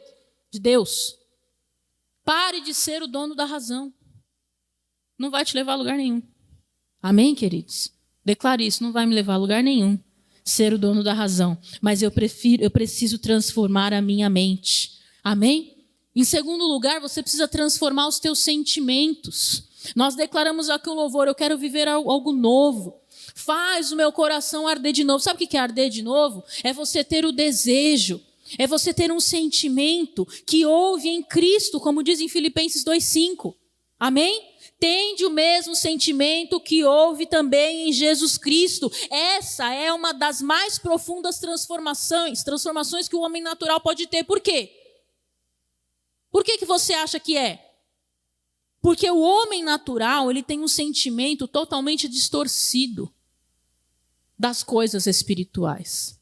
[0.51, 1.17] De Deus.
[2.23, 3.91] Pare de ser o dono da razão
[5.17, 6.21] não vai te levar a lugar nenhum.
[7.01, 7.91] Amém, queridos?
[8.23, 9.99] Declare isso, não vai me levar a lugar nenhum
[10.45, 14.91] ser o dono da razão, mas eu prefiro, eu preciso transformar a minha mente.
[15.23, 15.75] Amém?
[16.15, 19.63] Em segundo lugar, você precisa transformar os teus sentimentos.
[19.95, 23.01] Nós declaramos aqui um louvor, eu quero viver algo novo.
[23.33, 25.21] Faz o meu coração arder de novo.
[25.21, 26.43] Sabe o que é arder de novo?
[26.63, 28.21] É você ter o desejo,
[28.57, 33.55] é você ter um sentimento que houve em Cristo, como diz em Filipenses 2,5.
[33.99, 34.54] Amém?
[34.79, 38.91] Tende o mesmo sentimento que houve também em Jesus Cristo.
[39.09, 44.23] Essa é uma das mais profundas transformações, transformações que o homem natural pode ter.
[44.23, 44.71] Por quê?
[46.31, 47.73] Por que, que você acha que é?
[48.81, 53.11] Porque o homem natural, ele tem um sentimento totalmente distorcido
[54.37, 56.19] das coisas espirituais.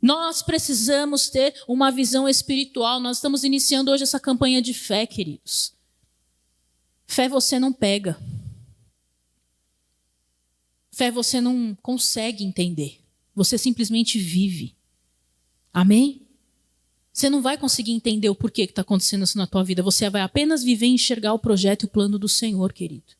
[0.00, 3.00] Nós precisamos ter uma visão espiritual.
[3.00, 5.75] Nós estamos iniciando hoje essa campanha de fé, queridos.
[7.06, 8.18] Fé você não pega.
[10.90, 13.00] Fé você não consegue entender.
[13.34, 14.74] Você simplesmente vive.
[15.72, 16.22] Amém?
[17.12, 19.82] Você não vai conseguir entender o porquê que está acontecendo isso na tua vida.
[19.82, 23.15] Você vai apenas viver e enxergar o projeto e o plano do Senhor, querido.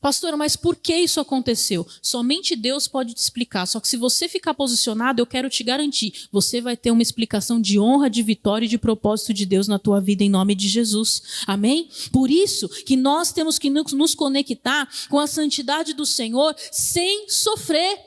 [0.00, 1.86] Pastor, mas por que isso aconteceu?
[2.02, 3.66] Somente Deus pode te explicar.
[3.66, 7.60] Só que se você ficar posicionado, eu quero te garantir, você vai ter uma explicação
[7.60, 10.68] de honra, de vitória e de propósito de Deus na tua vida em nome de
[10.68, 11.44] Jesus.
[11.46, 11.88] Amém?
[12.12, 17.98] Por isso que nós temos que nos conectar com a santidade do Senhor sem sofrer.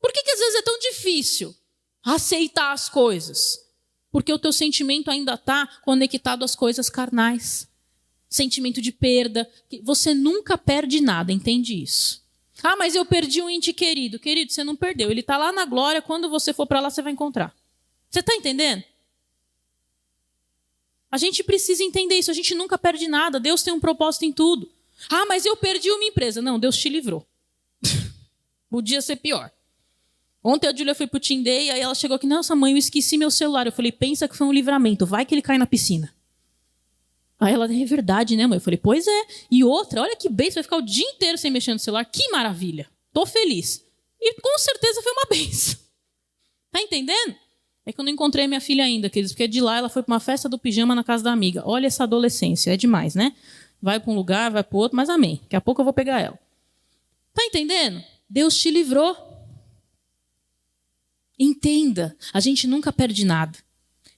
[0.00, 1.54] Por que, que às vezes é tão difícil
[2.04, 3.58] aceitar as coisas?
[4.12, 7.68] Porque o teu sentimento ainda está conectado às coisas carnais
[8.34, 9.48] sentimento de perda.
[9.84, 12.20] Você nunca perde nada, entende isso?
[12.62, 14.18] Ah, mas eu perdi um ente querido.
[14.18, 15.10] Querido, você não perdeu.
[15.10, 16.02] Ele está lá na glória.
[16.02, 17.54] Quando você for para lá, você vai encontrar.
[18.10, 18.82] Você está entendendo?
[21.10, 22.30] A gente precisa entender isso.
[22.30, 23.38] A gente nunca perde nada.
[23.38, 24.68] Deus tem um propósito em tudo.
[25.08, 26.42] Ah, mas eu perdi uma empresa.
[26.42, 27.24] Não, Deus te livrou.
[28.68, 29.52] Podia ser pior.
[30.42, 33.16] Ontem a Julia foi pro Tinder e aí ela chegou aqui, nossa mãe, eu esqueci
[33.16, 33.66] meu celular.
[33.66, 36.12] Eu falei, pensa que foi um livramento, vai que ele cai na piscina.
[37.38, 38.56] Aí ela, é verdade, né, mãe?
[38.56, 39.26] Eu falei, pois é.
[39.50, 42.04] E outra, olha que bem, você vai ficar o dia inteiro sem mexer no celular.
[42.04, 42.88] Que maravilha.
[43.12, 43.84] Tô feliz.
[44.20, 45.78] E com certeza foi uma benção.
[46.70, 47.34] Tá entendendo?
[47.86, 50.14] É que eu não encontrei minha filha ainda, queridos, porque de lá ela foi para
[50.14, 51.62] uma festa do pijama na casa da amiga.
[51.66, 53.34] Olha essa adolescência, é demais, né?
[53.80, 55.38] Vai para um lugar, vai para outro, mas amém.
[55.42, 56.38] Daqui a pouco eu vou pegar ela.
[57.34, 58.02] Tá entendendo?
[58.28, 59.14] Deus te livrou.
[61.38, 63.58] Entenda, a gente nunca perde nada.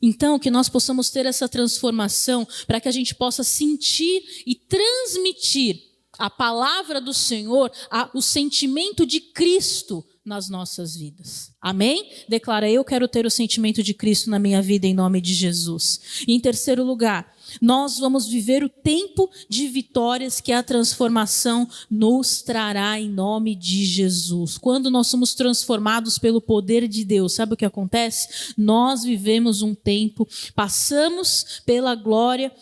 [0.06, 5.82] Então, que nós possamos ter essa transformação para que a gente possa sentir e transmitir
[6.16, 11.52] a palavra do Senhor, a, o sentimento de Cristo nas nossas vidas.
[11.60, 12.10] Amém?
[12.28, 16.24] Declara, eu quero ter o sentimento de Cristo na minha vida em nome de Jesus.
[16.26, 22.42] E em terceiro lugar, nós vamos viver o tempo de vitórias que a transformação nos
[22.42, 24.58] trará em nome de Jesus.
[24.58, 28.52] Quando nós somos transformados pelo poder de Deus, sabe o que acontece?
[28.58, 32.52] Nós vivemos um tempo, passamos pela glória,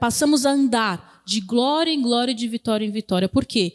[0.00, 3.28] passamos a andar de glória em glória, de vitória em vitória.
[3.28, 3.74] Por quê?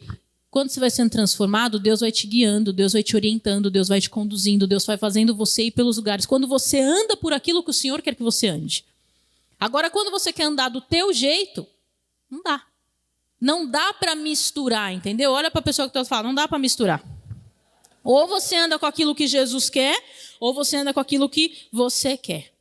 [0.52, 4.02] Quando você vai sendo transformado, Deus vai te guiando, Deus vai te orientando, Deus vai
[4.02, 6.26] te conduzindo, Deus vai fazendo você ir pelos lugares.
[6.26, 8.84] Quando você anda por aquilo que o Senhor quer que você ande.
[9.58, 11.66] Agora, quando você quer andar do teu jeito,
[12.30, 12.62] não dá.
[13.40, 15.32] Não dá para misturar, entendeu?
[15.32, 17.02] Olha para a pessoa que está falando, não dá para misturar.
[18.04, 19.98] Ou você anda com aquilo que Jesus quer,
[20.38, 22.52] ou você anda com aquilo que você quer.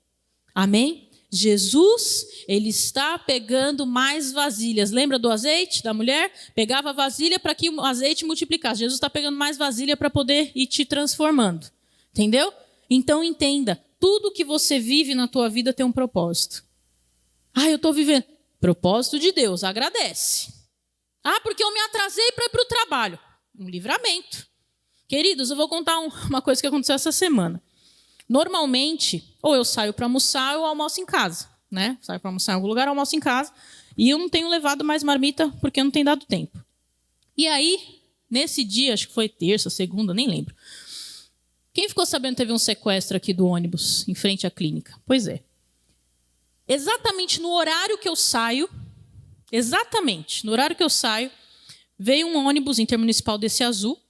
[0.56, 1.10] Amém?
[1.32, 4.91] Jesus, ele está pegando mais vasilhas.
[4.91, 6.32] Lembra do azeite da mulher?
[6.53, 8.82] Pegava a vasilha para que o azeite multiplicasse.
[8.82, 11.71] Jesus está pegando mais vasilha para poder ir te transformando.
[12.11, 12.51] Entendeu?
[12.89, 16.65] Então entenda, tudo que você vive na tua vida tem um propósito.
[17.53, 18.25] Ah, eu estou vivendo.
[18.59, 20.53] Propósito de Deus, agradece.
[21.23, 23.19] Ah, porque eu me atrasei para ir para o trabalho.
[23.57, 24.47] Um livramento.
[25.07, 27.63] Queridos, eu vou contar uma coisa que aconteceu essa semana.
[28.27, 31.98] Normalmente, ou eu saio para almoçar ou almoço em casa, né?
[32.02, 33.52] Saio para almoçar em algum lugar, almoço em casa.
[33.98, 36.64] E eu não tenho levado mais marmita porque não tem dado tempo.
[37.38, 40.56] E aí, nesse dia, acho que foi terça, segunda, nem lembro.
[41.74, 45.00] Quem ficou sabendo que teve um sequestro aqui do ônibus em frente à clínica?
[45.06, 45.42] Pois é.
[46.68, 48.70] Exatamente no horário que eu saio,
[49.52, 51.32] exatamente no horário que eu saio,
[51.98, 54.01] veio um ônibus intermunicipal desse azul.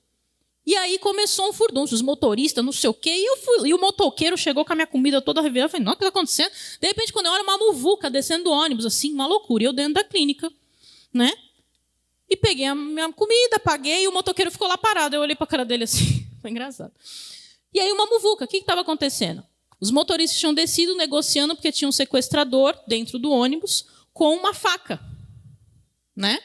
[0.65, 3.73] E aí começou um furdunço, os motoristas, não sei o quê, e, eu fui, e
[3.73, 5.65] o motoqueiro chegou com a minha comida toda revirada.
[5.65, 6.51] Eu falei, não, o que está acontecendo?
[6.79, 9.63] De repente, quando eu olho uma muvuca descendo do ônibus, assim, uma loucura.
[9.63, 10.51] E eu dentro da clínica,
[11.11, 11.31] né?
[12.29, 15.15] E peguei a minha comida, paguei, e o motoqueiro ficou lá parado.
[15.15, 16.93] Eu olhei para a cara dele assim, foi engraçado.
[17.73, 19.43] E aí uma muvuca, o que estava acontecendo?
[19.79, 24.99] Os motoristas tinham descido negociando porque tinha um sequestrador dentro do ônibus com uma faca,
[26.15, 26.39] né?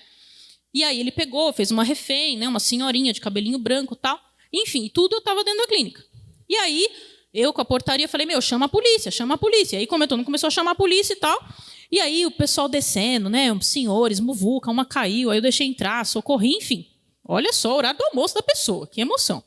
[0.76, 4.20] E aí ele pegou, fez uma refém, né, uma senhorinha de cabelinho branco, tal.
[4.52, 6.04] Enfim, tudo eu estava dentro da clínica.
[6.46, 6.86] E aí
[7.32, 9.76] eu com a portaria falei: "Meu, chama a polícia, chama a polícia".
[9.76, 11.42] E aí como eu começou a chamar a polícia e tal.
[11.90, 16.56] E aí o pessoal descendo, né, senhores, muvuca, uma caiu, aí eu deixei entrar, socorri,
[16.56, 16.86] enfim.
[17.24, 19.42] Olha só o horário do almoço da pessoa, que emoção,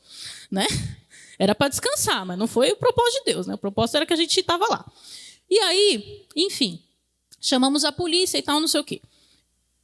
[0.50, 0.66] né?
[1.38, 3.54] Era para descansar, mas não foi o propósito de Deus, né?
[3.54, 4.84] O propósito era que a gente estava lá.
[5.48, 6.82] E aí, enfim,
[7.40, 9.00] chamamos a polícia e tal, não sei o quê.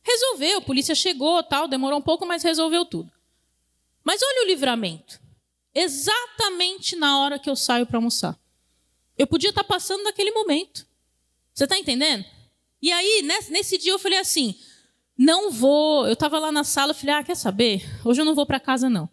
[0.07, 3.11] Resolveu, a polícia chegou, tal, demorou um pouco, mas resolveu tudo.
[4.05, 5.21] Mas olha o livramento.
[5.75, 8.39] Exatamente na hora que eu saio para almoçar.
[9.19, 10.87] Eu podia estar tá passando naquele momento.
[11.53, 12.25] Você está entendendo?
[12.81, 14.55] E aí, nesse dia, eu falei assim:
[15.19, 16.07] não vou.
[16.07, 17.85] Eu estava lá na sala, eu falei: ah, quer saber?
[18.05, 19.11] Hoje eu não vou para casa, não.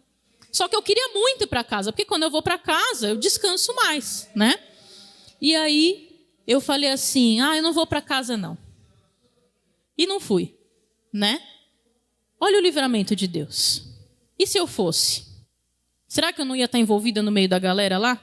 [0.52, 3.16] Só que eu queria muito ir para casa, porque quando eu vou para casa, eu
[3.16, 4.54] descanso mais, né?
[5.40, 8.56] E aí, eu falei assim: ah, eu não vou para casa, não.
[9.98, 10.54] E não fui
[11.14, 11.40] né?
[12.40, 13.84] Olha o livramento de Deus.
[14.36, 15.24] E se eu fosse?
[16.08, 18.22] Será que eu não ia estar envolvida no meio da galera lá?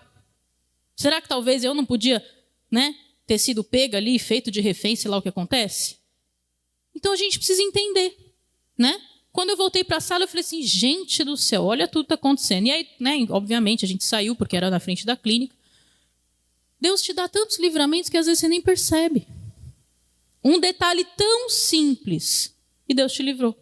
[0.94, 2.24] Será que talvez eu não podia,
[2.70, 2.94] né,
[3.26, 6.00] ter sido pega ali, feito de refém, sei lá o que acontece?
[6.94, 8.36] Então a gente precisa entender,
[8.78, 9.02] né?
[9.32, 12.14] Quando eu voltei para a sala, eu falei assim, gente do céu, olha tudo que
[12.14, 12.68] está acontecendo.
[12.68, 15.56] E aí, né, obviamente, a gente saiu, porque era na frente da clínica.
[16.80, 19.26] Deus te dá tantos livramentos que às vezes você nem percebe.
[20.44, 22.54] Um detalhe tão simples
[22.92, 23.58] e Deus te livrou.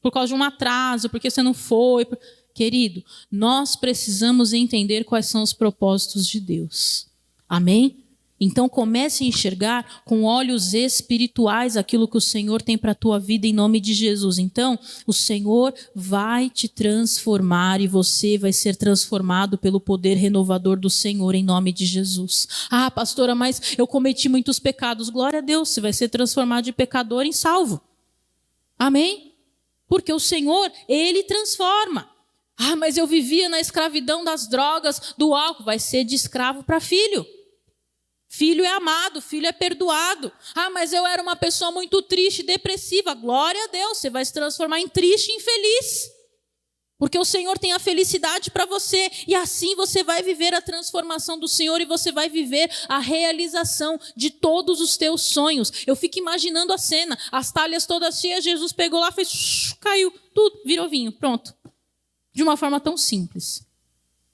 [0.00, 2.06] Por causa de um atraso, porque você não foi.
[2.54, 7.06] Querido, nós precisamos entender quais são os propósitos de Deus.
[7.48, 8.00] Amém?
[8.40, 13.20] Então comece a enxergar com olhos espirituais aquilo que o Senhor tem para a tua
[13.20, 14.38] vida em nome de Jesus.
[14.38, 20.88] Então, o Senhor vai te transformar e você vai ser transformado pelo poder renovador do
[20.88, 22.48] Senhor em nome de Jesus.
[22.70, 25.10] Ah, pastora, mas eu cometi muitos pecados.
[25.10, 27.82] Glória a Deus, você vai ser transformado de pecador em salvo.
[28.80, 29.36] Amém?
[29.86, 32.10] Porque o Senhor, Ele transforma.
[32.56, 35.64] Ah, mas eu vivia na escravidão das drogas, do álcool.
[35.64, 37.26] Vai ser de escravo para filho.
[38.26, 40.32] Filho é amado, filho é perdoado.
[40.54, 43.12] Ah, mas eu era uma pessoa muito triste, depressiva.
[43.12, 46.10] Glória a Deus, você vai se transformar em triste e infeliz.
[47.00, 51.40] Porque o Senhor tem a felicidade para você, e assim você vai viver a transformação
[51.40, 55.72] do Senhor e você vai viver a realização de todos os teus sonhos.
[55.86, 60.60] Eu fico imaginando a cena, as talhas todas cheias, Jesus pegou lá, fez, caiu, tudo,
[60.62, 61.54] virou vinho, pronto.
[62.34, 63.66] De uma forma tão simples.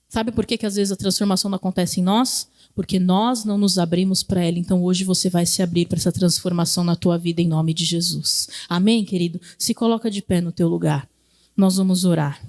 [0.09, 2.49] Sabe por que, que às vezes a transformação não acontece em nós?
[2.75, 4.59] Porque nós não nos abrimos para ela.
[4.59, 7.85] Então hoje você vai se abrir para essa transformação na tua vida em nome de
[7.85, 8.49] Jesus.
[8.69, 9.41] Amém, querido?
[9.57, 11.09] Se coloca de pé no teu lugar.
[11.57, 12.43] Nós vamos orar.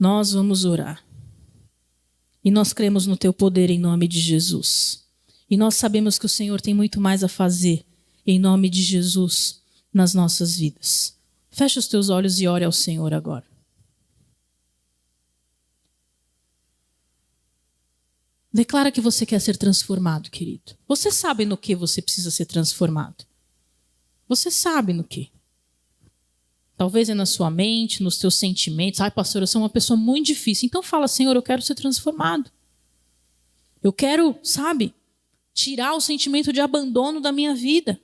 [0.00, 1.04] Nós vamos orar.
[2.42, 5.06] E nós cremos no teu poder em nome de Jesus.
[5.50, 7.84] E nós sabemos que o Senhor tem muito mais a fazer
[8.26, 9.60] em nome de Jesus
[9.92, 11.18] nas nossas vidas.
[11.50, 13.44] Feche os teus olhos e ore ao Senhor agora.
[18.50, 20.78] Declara que você quer ser transformado, querido.
[20.88, 23.26] Você sabe no que você precisa ser transformado.
[24.26, 25.30] Você sabe no que.
[26.80, 29.02] Talvez é na sua mente, nos teus sentimentos.
[29.02, 30.64] Ai, pastor, eu sou uma pessoa muito difícil.
[30.64, 32.50] Então fala, Senhor, eu quero ser transformado.
[33.82, 34.94] Eu quero, sabe,
[35.52, 38.00] tirar o sentimento de abandono da minha vida.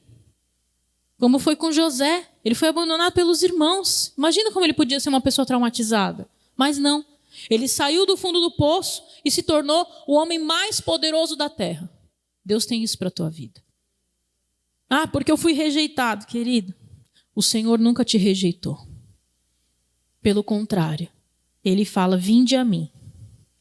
[1.19, 2.29] Como foi com José.
[2.45, 4.13] Ele foi abandonado pelos irmãos.
[4.15, 6.29] Imagina como ele podia ser uma pessoa traumatizada.
[6.55, 7.03] Mas não.
[7.49, 11.91] Ele saiu do fundo do poço e se tornou o homem mais poderoso da terra.
[12.45, 13.59] Deus tem isso para a tua vida.
[14.91, 16.75] Ah, porque eu fui rejeitado, querido.
[17.37, 18.89] O Senhor nunca te rejeitou.
[20.23, 21.07] Pelo contrário,
[21.63, 22.91] ele fala: Vinde a mim.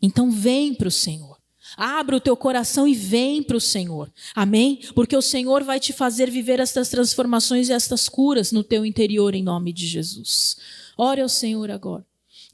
[0.01, 1.37] Então vem para o Senhor.
[1.75, 4.09] Abra o teu coração e vem para o Senhor.
[4.33, 4.79] Amém?
[4.93, 9.35] Porque o Senhor vai te fazer viver estas transformações e estas curas no teu interior
[9.35, 10.55] em nome de Jesus.
[10.97, 12.05] Ore ao Senhor agora.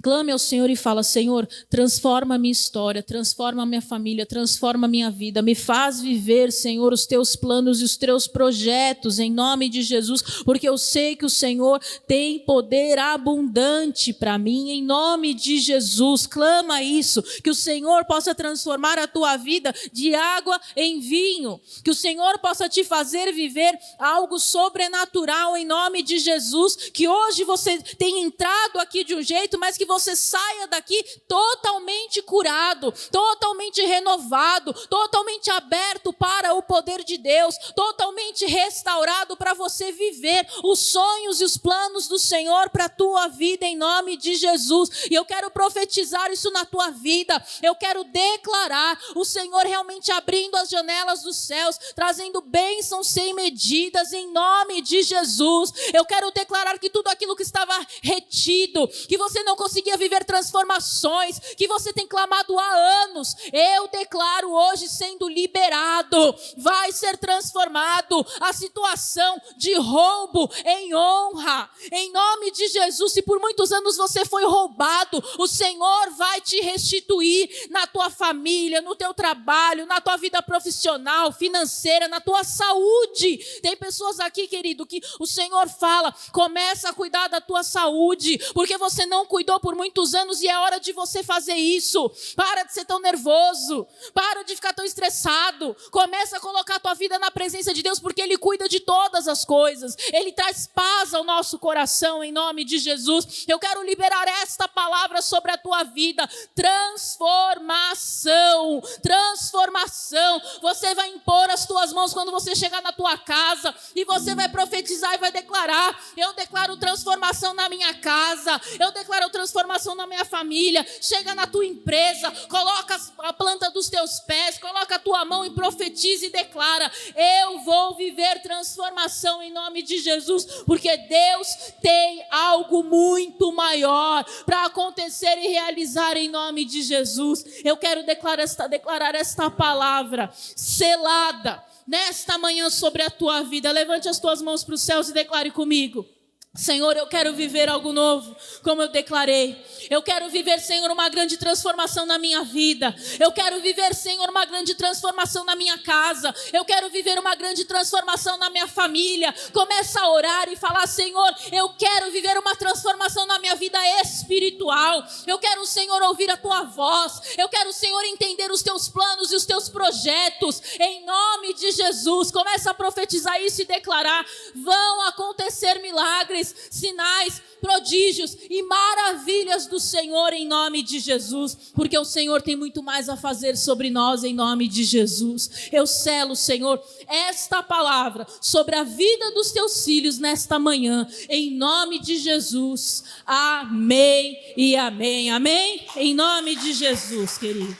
[0.02, 4.88] Clame ao Senhor e fala: Senhor, transforma a minha história, transforma a minha família, transforma
[4.88, 9.32] a minha vida, me faz viver, Senhor, os teus planos e os teus projetos, em
[9.32, 14.84] nome de Jesus, porque eu sei que o Senhor tem poder abundante para mim, em
[14.84, 16.26] nome de Jesus.
[16.26, 21.92] Clama isso, que o Senhor possa transformar a tua vida de água em vinho, que
[21.92, 27.78] o Senhor possa te fazer viver algo sobrenatural, em nome de Jesus, que hoje você
[27.98, 34.74] tem entrado aqui de um jeito, mas que você saia daqui totalmente curado, totalmente renovado,
[34.88, 41.44] totalmente aberto para o poder de Deus, totalmente restaurado para você viver os sonhos e
[41.44, 45.08] os planos do Senhor para a tua vida em nome de Jesus.
[45.12, 47.44] E eu quero profetizar isso na tua vida.
[47.62, 54.14] Eu quero declarar o Senhor realmente abrindo as janelas dos céus, trazendo bênçãos sem medidas
[54.14, 55.74] em nome de Jesus.
[55.94, 60.24] Eu quero declarar que tudo aquilo que estava retido, que você não conseguia conseguia viver
[60.24, 68.26] transformações que você tem clamado há anos, eu declaro hoje sendo liberado, vai ser transformado
[68.40, 73.14] a situação de roubo em honra, em nome de Jesus.
[73.14, 78.82] Se por muitos anos você foi roubado, o Senhor vai te restituir na tua família,
[78.82, 83.38] no teu trabalho, na tua vida profissional, financeira, na tua saúde.
[83.62, 88.78] Tem pessoas aqui, querido, que o Senhor fala: começa a cuidar da tua saúde, porque
[88.78, 92.12] você não cuidou por por muitos anos e é hora de você fazer isso.
[92.36, 95.74] Para de ser tão nervoso, para de ficar tão estressado.
[95.90, 99.30] Começa a colocar a tua vida na presença de Deus, porque Ele cuida de todas
[99.30, 99.96] as coisas.
[100.12, 103.46] Ele traz paz ao nosso coração, em nome de Jesus.
[103.48, 110.42] Eu quero liberar esta palavra sobre a tua vida: transformação, transformação.
[110.62, 114.50] Você vai impor as tuas mãos quando você chegar na tua casa e você vai
[114.50, 120.08] profetizar e vai declarar: Eu declaro transformação na minha casa, eu declaro transformação transformação na
[120.08, 120.86] minha família.
[121.02, 125.52] Chega na tua empresa, coloca a planta dos teus pés, coloca a tua mão e
[125.52, 131.48] profetiza e declara: Eu vou viver transformação em nome de Jesus, porque Deus
[131.82, 137.46] tem algo muito maior para acontecer e realizar em nome de Jesus.
[137.64, 143.72] Eu quero declarar esta, declarar esta palavra selada nesta manhã sobre a tua vida.
[143.72, 146.06] Levante as tuas mãos para os céus e declare comigo.
[146.54, 149.56] Senhor, eu quero viver algo novo, como eu declarei.
[149.90, 152.94] Eu quero viver, Senhor, uma grande transformação na minha vida.
[153.22, 156.36] Eu quero viver, Senhor, uma grande transformação na minha casa.
[156.52, 159.34] Eu quero viver uma grande transformação na minha família.
[159.54, 165.08] Começa a orar e falar: Senhor, eu quero viver uma transformação na minha vida espiritual.
[165.26, 167.38] Eu quero, Senhor, ouvir a tua voz.
[167.38, 170.62] Eu quero, Senhor, entender os teus planos e os teus projetos.
[170.78, 177.42] Em nome de Jesus, começa a profetizar isso e declarar: vão acontecer milagres milagres, sinais,
[177.62, 183.08] prodígios e maravilhas do Senhor em nome de Jesus, porque o Senhor tem muito mais
[183.08, 185.70] a fazer sobre nós em nome de Jesus.
[185.72, 192.00] Eu selo, Senhor, esta palavra sobre a vida dos teus filhos nesta manhã, em nome
[192.00, 193.04] de Jesus.
[193.26, 195.30] Amém e amém.
[195.30, 195.86] Amém?
[195.96, 197.78] Em nome de Jesus, querido.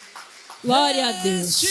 [0.64, 1.64] Glória a Deus.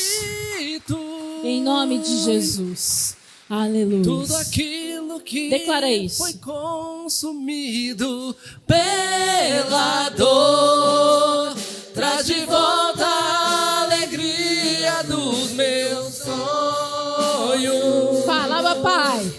[1.45, 3.20] Em nome de Jesus.
[3.51, 4.05] Aleluia.
[4.05, 6.19] Tudo aquilo que Declara isso.
[6.19, 11.53] foi consumido pela dor
[11.93, 18.25] traz de volta a alegria dos meus sonhos.
[18.25, 19.33] Fala, Pai.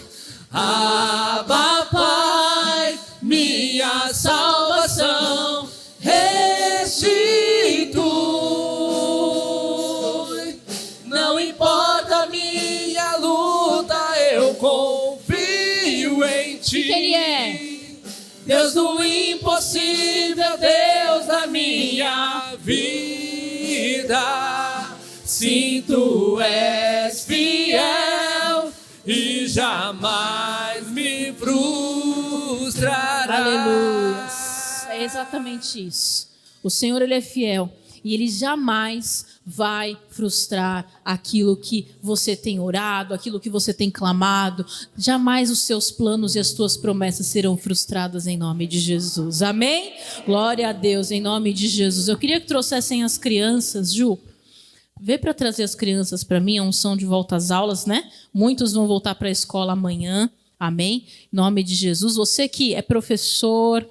[0.54, 1.31] Abba,
[18.44, 24.20] Deus do impossível, Deus da minha vida.
[25.24, 28.72] Sim, tu és fiel
[29.06, 33.30] e jamais me frustrarás.
[33.30, 34.26] Aleluia.
[34.90, 36.28] É exatamente isso.
[36.62, 37.72] O Senhor ele é fiel
[38.04, 44.64] e ele jamais vai frustrar aquilo que você tem orado, aquilo que você tem clamado.
[44.96, 49.42] Jamais os seus planos e as tuas promessas serão frustradas em nome de Jesus.
[49.42, 49.94] Amém?
[50.26, 52.08] Glória a Deus em nome de Jesus.
[52.08, 54.18] Eu queria que trouxessem as crianças, Ju.
[55.00, 58.08] Vê para trazer as crianças para mim, a unção de volta às aulas, né?
[58.32, 60.30] Muitos vão voltar para a escola amanhã.
[60.58, 61.06] Amém?
[61.32, 62.14] Em nome de Jesus.
[62.14, 63.84] Você que é professor,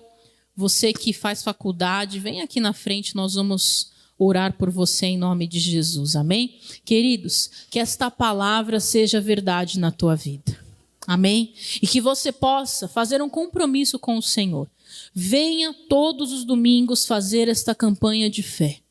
[0.55, 3.90] você que faz faculdade, vem aqui na frente, nós vamos
[4.23, 6.15] orar por você em nome de Jesus.
[6.15, 6.59] Amém?
[6.85, 10.59] Queridos, que esta palavra seja verdade na tua vida.
[11.07, 11.53] Amém?
[11.81, 14.69] E que você possa fazer um compromisso com o Senhor.
[15.13, 18.81] Venha todos os domingos fazer esta campanha de fé.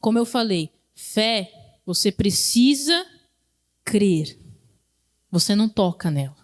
[0.00, 3.06] Como eu falei, fé, você precisa
[3.82, 4.38] crer.
[5.30, 6.37] Você não toca nela.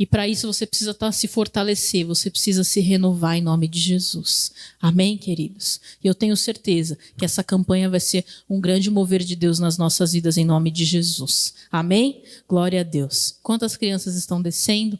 [0.00, 3.78] E para isso você precisa tá, se fortalecer, você precisa se renovar em nome de
[3.78, 4.50] Jesus.
[4.80, 5.78] Amém, queridos?
[6.02, 9.76] E eu tenho certeza que essa campanha vai ser um grande mover de Deus nas
[9.76, 11.52] nossas vidas em nome de Jesus.
[11.70, 12.22] Amém?
[12.48, 13.36] Glória a Deus.
[13.42, 14.98] Quantas crianças estão descendo?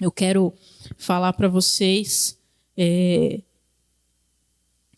[0.00, 0.54] Eu quero
[0.96, 2.38] falar para vocês
[2.76, 3.40] é,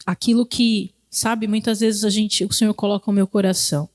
[0.04, 3.88] aquilo que, sabe, muitas vezes a gente, o Senhor coloca no meu coração.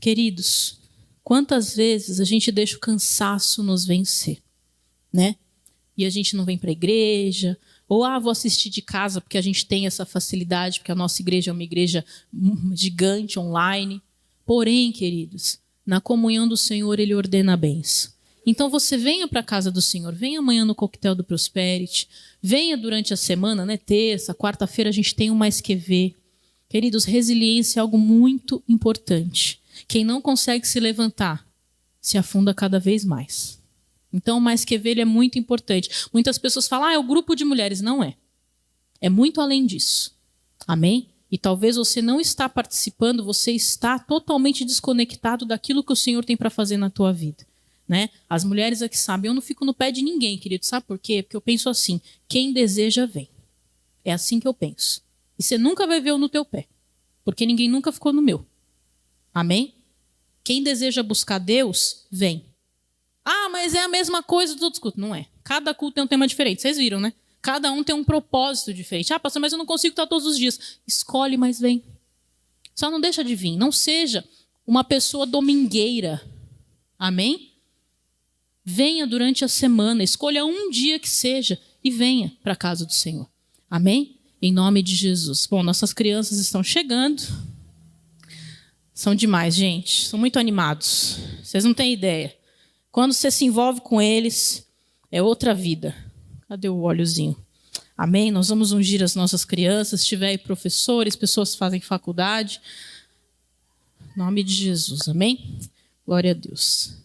[0.00, 0.80] Queridos,
[1.22, 4.44] quantas vezes a gente deixa o cansaço nos vencer?
[5.16, 5.36] Né?
[5.96, 7.58] E a gente não vem para a igreja,
[7.88, 11.22] ou ah, vou assistir de casa porque a gente tem essa facilidade, porque a nossa
[11.22, 12.04] igreja é uma igreja
[12.74, 14.02] gigante online.
[14.44, 18.14] Porém, queridos, na comunhão do Senhor ele ordena bens.
[18.44, 22.08] Então você venha para a casa do Senhor, venha amanhã no coquetel do Prosperity,
[22.40, 23.76] venha durante a semana, né?
[23.76, 26.14] Terça, quarta-feira a gente tem um mais que.
[26.68, 29.60] Queridos, resiliência é algo muito importante.
[29.88, 31.46] Quem não consegue se levantar
[32.00, 33.60] se afunda cada vez mais.
[34.12, 35.90] Então, mais que ver, é muito importante.
[36.12, 37.80] Muitas pessoas falam, ah, é o grupo de mulheres.
[37.80, 38.16] Não é.
[39.00, 40.16] É muito além disso.
[40.66, 41.08] Amém?
[41.30, 46.36] E talvez você não está participando, você está totalmente desconectado daquilo que o Senhor tem
[46.36, 47.46] para fazer na tua vida.
[47.88, 48.10] Né?
[48.28, 50.64] As mulheres aqui sabem, eu não fico no pé de ninguém, querido.
[50.66, 51.22] Sabe por quê?
[51.22, 53.28] Porque eu penso assim: quem deseja, vem.
[54.04, 55.02] É assim que eu penso.
[55.38, 56.66] E você nunca vai ver eu no teu pé.
[57.24, 58.46] Porque ninguém nunca ficou no meu.
[59.34, 59.74] Amém?
[60.42, 62.44] Quem deseja buscar Deus, vem.
[63.28, 65.02] Ah, mas é a mesma coisa dos outros cultos.
[65.02, 65.26] Não é.
[65.42, 66.62] Cada culto tem um tema diferente.
[66.62, 67.12] Vocês viram, né?
[67.42, 69.12] Cada um tem um propósito diferente.
[69.12, 70.78] Ah, pastor, mas eu não consigo estar todos os dias.
[70.86, 71.82] Escolhe, mas vem.
[72.72, 73.56] Só não deixa de vir.
[73.56, 74.24] Não seja
[74.64, 76.22] uma pessoa domingueira.
[76.96, 77.52] Amém?
[78.64, 80.04] Venha durante a semana.
[80.04, 83.28] Escolha um dia que seja e venha para a casa do Senhor.
[83.68, 84.20] Amém?
[84.40, 85.48] Em nome de Jesus.
[85.50, 87.22] Bom, nossas crianças estão chegando.
[88.94, 90.06] São demais, gente.
[90.06, 91.18] São muito animados.
[91.42, 92.35] Vocês não têm ideia.
[92.96, 94.66] Quando você se envolve com eles,
[95.12, 95.94] é outra vida.
[96.48, 97.36] Cadê o óleozinho?
[97.94, 98.30] Amém?
[98.30, 100.00] Nós vamos ungir as nossas crianças.
[100.00, 102.58] Se tiver aí professores, pessoas que fazem faculdade.
[104.00, 105.10] Em nome de Jesus.
[105.10, 105.60] Amém?
[106.06, 106.96] Glória a Deus.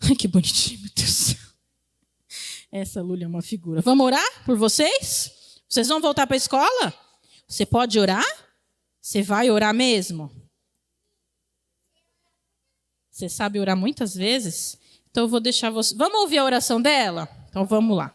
[0.00, 1.36] Ai, que bonitinho, meu Deus.
[2.72, 3.80] Essa Lula é uma figura.
[3.82, 5.60] Vamos orar por vocês?
[5.68, 6.92] Vocês vão voltar para a escola?
[7.46, 8.26] Você pode orar?
[9.00, 10.28] Você vai orar mesmo?
[13.16, 14.78] Você sabe orar muitas vezes?
[15.10, 15.94] Então eu vou deixar você.
[15.94, 17.26] Vamos ouvir a oração dela?
[17.48, 18.14] Então vamos lá.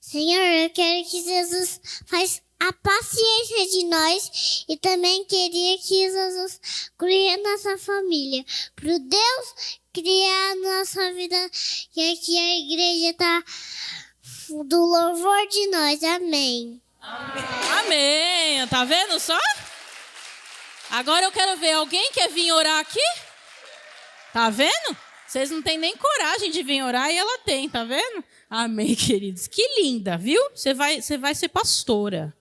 [0.00, 6.60] Senhor, eu quero que Jesus faz a paciência de nós e também queria que Jesus
[6.96, 8.44] crie a nossa família.
[8.76, 11.50] Para Deus criar a nossa vida
[11.96, 13.44] e aqui a igreja está
[14.66, 16.04] do louvor de nós.
[16.04, 16.80] Amém.
[17.02, 17.44] Amém.
[17.80, 18.68] Amém.
[18.68, 19.36] Tá vendo só?
[20.90, 23.00] Agora eu quero ver, alguém quer vir orar aqui?
[24.32, 24.96] Tá vendo?
[25.26, 28.24] Vocês não têm nem coragem de vir orar e ela tem, tá vendo?
[28.48, 29.46] Amém, queridos.
[29.46, 30.42] Que linda, viu?
[30.52, 32.34] Você vai, você vai ser pastora.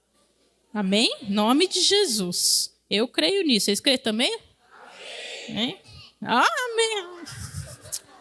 [0.74, 1.16] Amém?
[1.28, 2.74] Nome de Jesus.
[2.90, 3.66] Eu creio nisso.
[3.66, 4.36] Vocês creem também?
[5.48, 5.80] Amém.
[6.20, 7.26] Amém.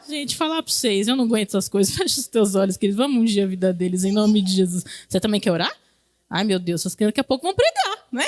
[0.07, 1.93] Gente, falar para vocês, eu não aguento essas coisas.
[1.97, 2.99] Fecha os teus olhos, queridos.
[2.99, 4.85] Vamos ungir a vida deles em nome de Jesus.
[5.09, 5.75] Você também quer orar?
[6.29, 8.25] Ai, meu Deus, essas crianças daqui a pouco vão pregar, né?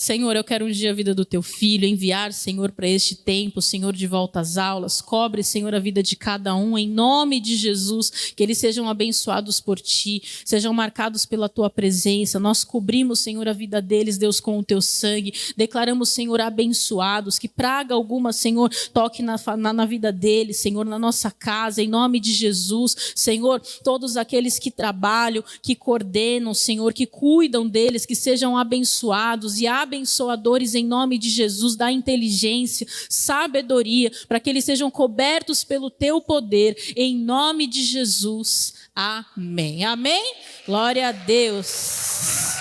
[0.00, 3.92] Senhor, eu quero ungir a vida do teu filho, enviar, Senhor, para este tempo, Senhor,
[3.92, 5.00] de volta às aulas.
[5.00, 9.58] Cobre, Senhor, a vida de cada um, em nome de Jesus, que eles sejam abençoados
[9.58, 12.38] por ti, sejam marcados pela tua presença.
[12.38, 15.34] Nós cobrimos, Senhor, a vida deles, Deus, com o teu sangue.
[15.56, 20.96] Declaramos, Senhor, abençoados, que praga alguma, Senhor, toque na, na, na vida deles, Senhor, na
[20.96, 22.94] nossa casa, em nome de Jesus.
[23.16, 29.66] Senhor, todos aqueles que trabalham, que coordenam, Senhor, que cuidam deles, que sejam abençoados e
[29.66, 35.90] abençoados abençoadores em nome de Jesus, dá inteligência, sabedoria, para que eles sejam cobertos pelo
[35.90, 38.74] teu poder, em nome de Jesus.
[38.94, 39.84] Amém.
[39.84, 40.34] Amém?
[40.66, 42.56] Glória a Deus.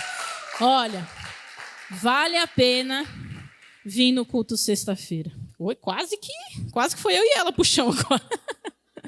[0.61, 1.07] Olha,
[1.91, 3.05] vale a pena
[3.85, 5.31] vir no culto sexta-feira.
[5.59, 6.31] Oi, quase que,
[6.71, 8.23] quase que foi eu e ela puxão agora.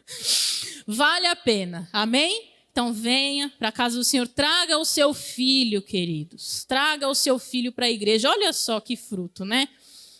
[0.85, 1.89] vale a pena.
[1.93, 2.51] Amém?
[2.79, 6.63] Então venha para a casa do Senhor, traga o seu filho, queridos.
[6.63, 8.29] Traga o seu filho para a igreja.
[8.29, 9.67] Olha só que fruto, né?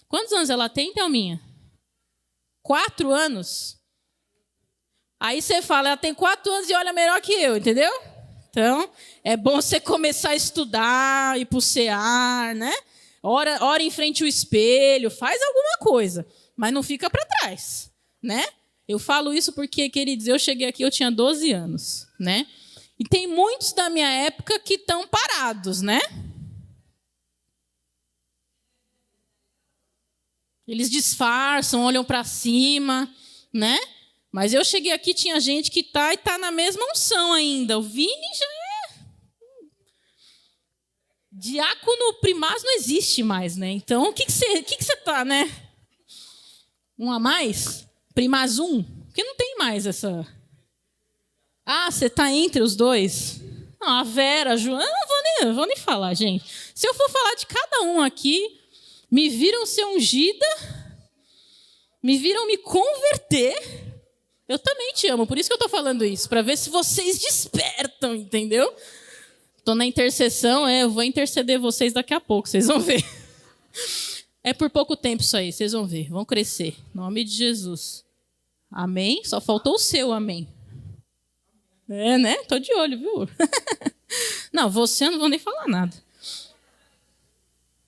[0.10, 1.40] Quantos anos ela tem, Thelminha?
[2.62, 3.80] Quatro anos.
[5.18, 7.94] Aí você fala, ela tem quatro anos e olha melhor que eu, entendeu?
[8.50, 8.92] Então,
[9.24, 12.74] é bom você começar a estudar, ir para o CEAR, né?
[13.24, 16.28] Ora, ora em frente ao espelho, faz alguma coisa,
[16.58, 17.90] mas não fica para trás.
[18.22, 18.44] né?
[18.90, 22.48] Eu falo isso porque, queridos, eu cheguei aqui, eu tinha 12 anos, né?
[22.98, 26.00] E tem muitos da minha época que estão parados, né?
[30.68, 33.08] Eles disfarçam, olham para cima,
[33.54, 33.78] né?
[34.32, 37.78] Mas eu cheguei aqui, tinha gente que tá e tá na mesma unção ainda.
[37.78, 39.00] O Vini já é.
[41.32, 43.70] Diácono primaz não existe mais, né?
[43.70, 45.48] Então, o que, que, você, que, que você tá, né?
[46.98, 47.88] Um a mais?
[48.14, 48.84] Primaz um?
[49.06, 50.26] Porque não tem mais essa.
[51.66, 53.42] Ah, você tá entre os dois?
[53.80, 56.44] Não, a Vera, a Joana, não vou nem, vou nem falar, gente.
[56.76, 58.60] Se eu for falar de cada um aqui,
[59.10, 60.46] me viram ser ungida,
[62.02, 63.56] me viram me converter.
[64.48, 67.20] Eu também te amo, por isso que eu estou falando isso, para ver se vocês
[67.20, 68.74] despertam, entendeu?
[69.58, 73.04] Estou na intercessão, é, eu vou interceder vocês daqui a pouco, vocês vão ver.
[74.44, 76.76] É por pouco tempo isso aí, vocês vão ver, vão crescer.
[76.94, 78.06] Em nome de Jesus.
[78.72, 79.24] Amém?
[79.26, 80.48] Só faltou o seu amém.
[81.90, 82.36] É, né?
[82.44, 83.30] Tô de olho, viu?
[84.54, 85.96] Não, você eu não vou nem falar nada.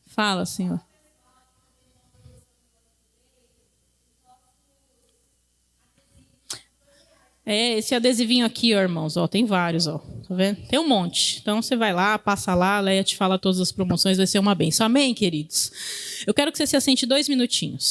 [0.06, 0.80] Fala, Senhor.
[7.46, 9.98] É, esse adesivinho aqui, ó, irmãos, ó, tem vários, ó.
[10.28, 10.58] Tá vendo?
[10.68, 11.40] Tem um monte.
[11.42, 14.40] Então você vai lá, passa lá, a Leia te fala todas as promoções, vai ser
[14.40, 14.86] uma benção.
[14.86, 15.72] Amém, queridos?
[16.26, 17.84] Eu quero que você se assente dois minutinhos.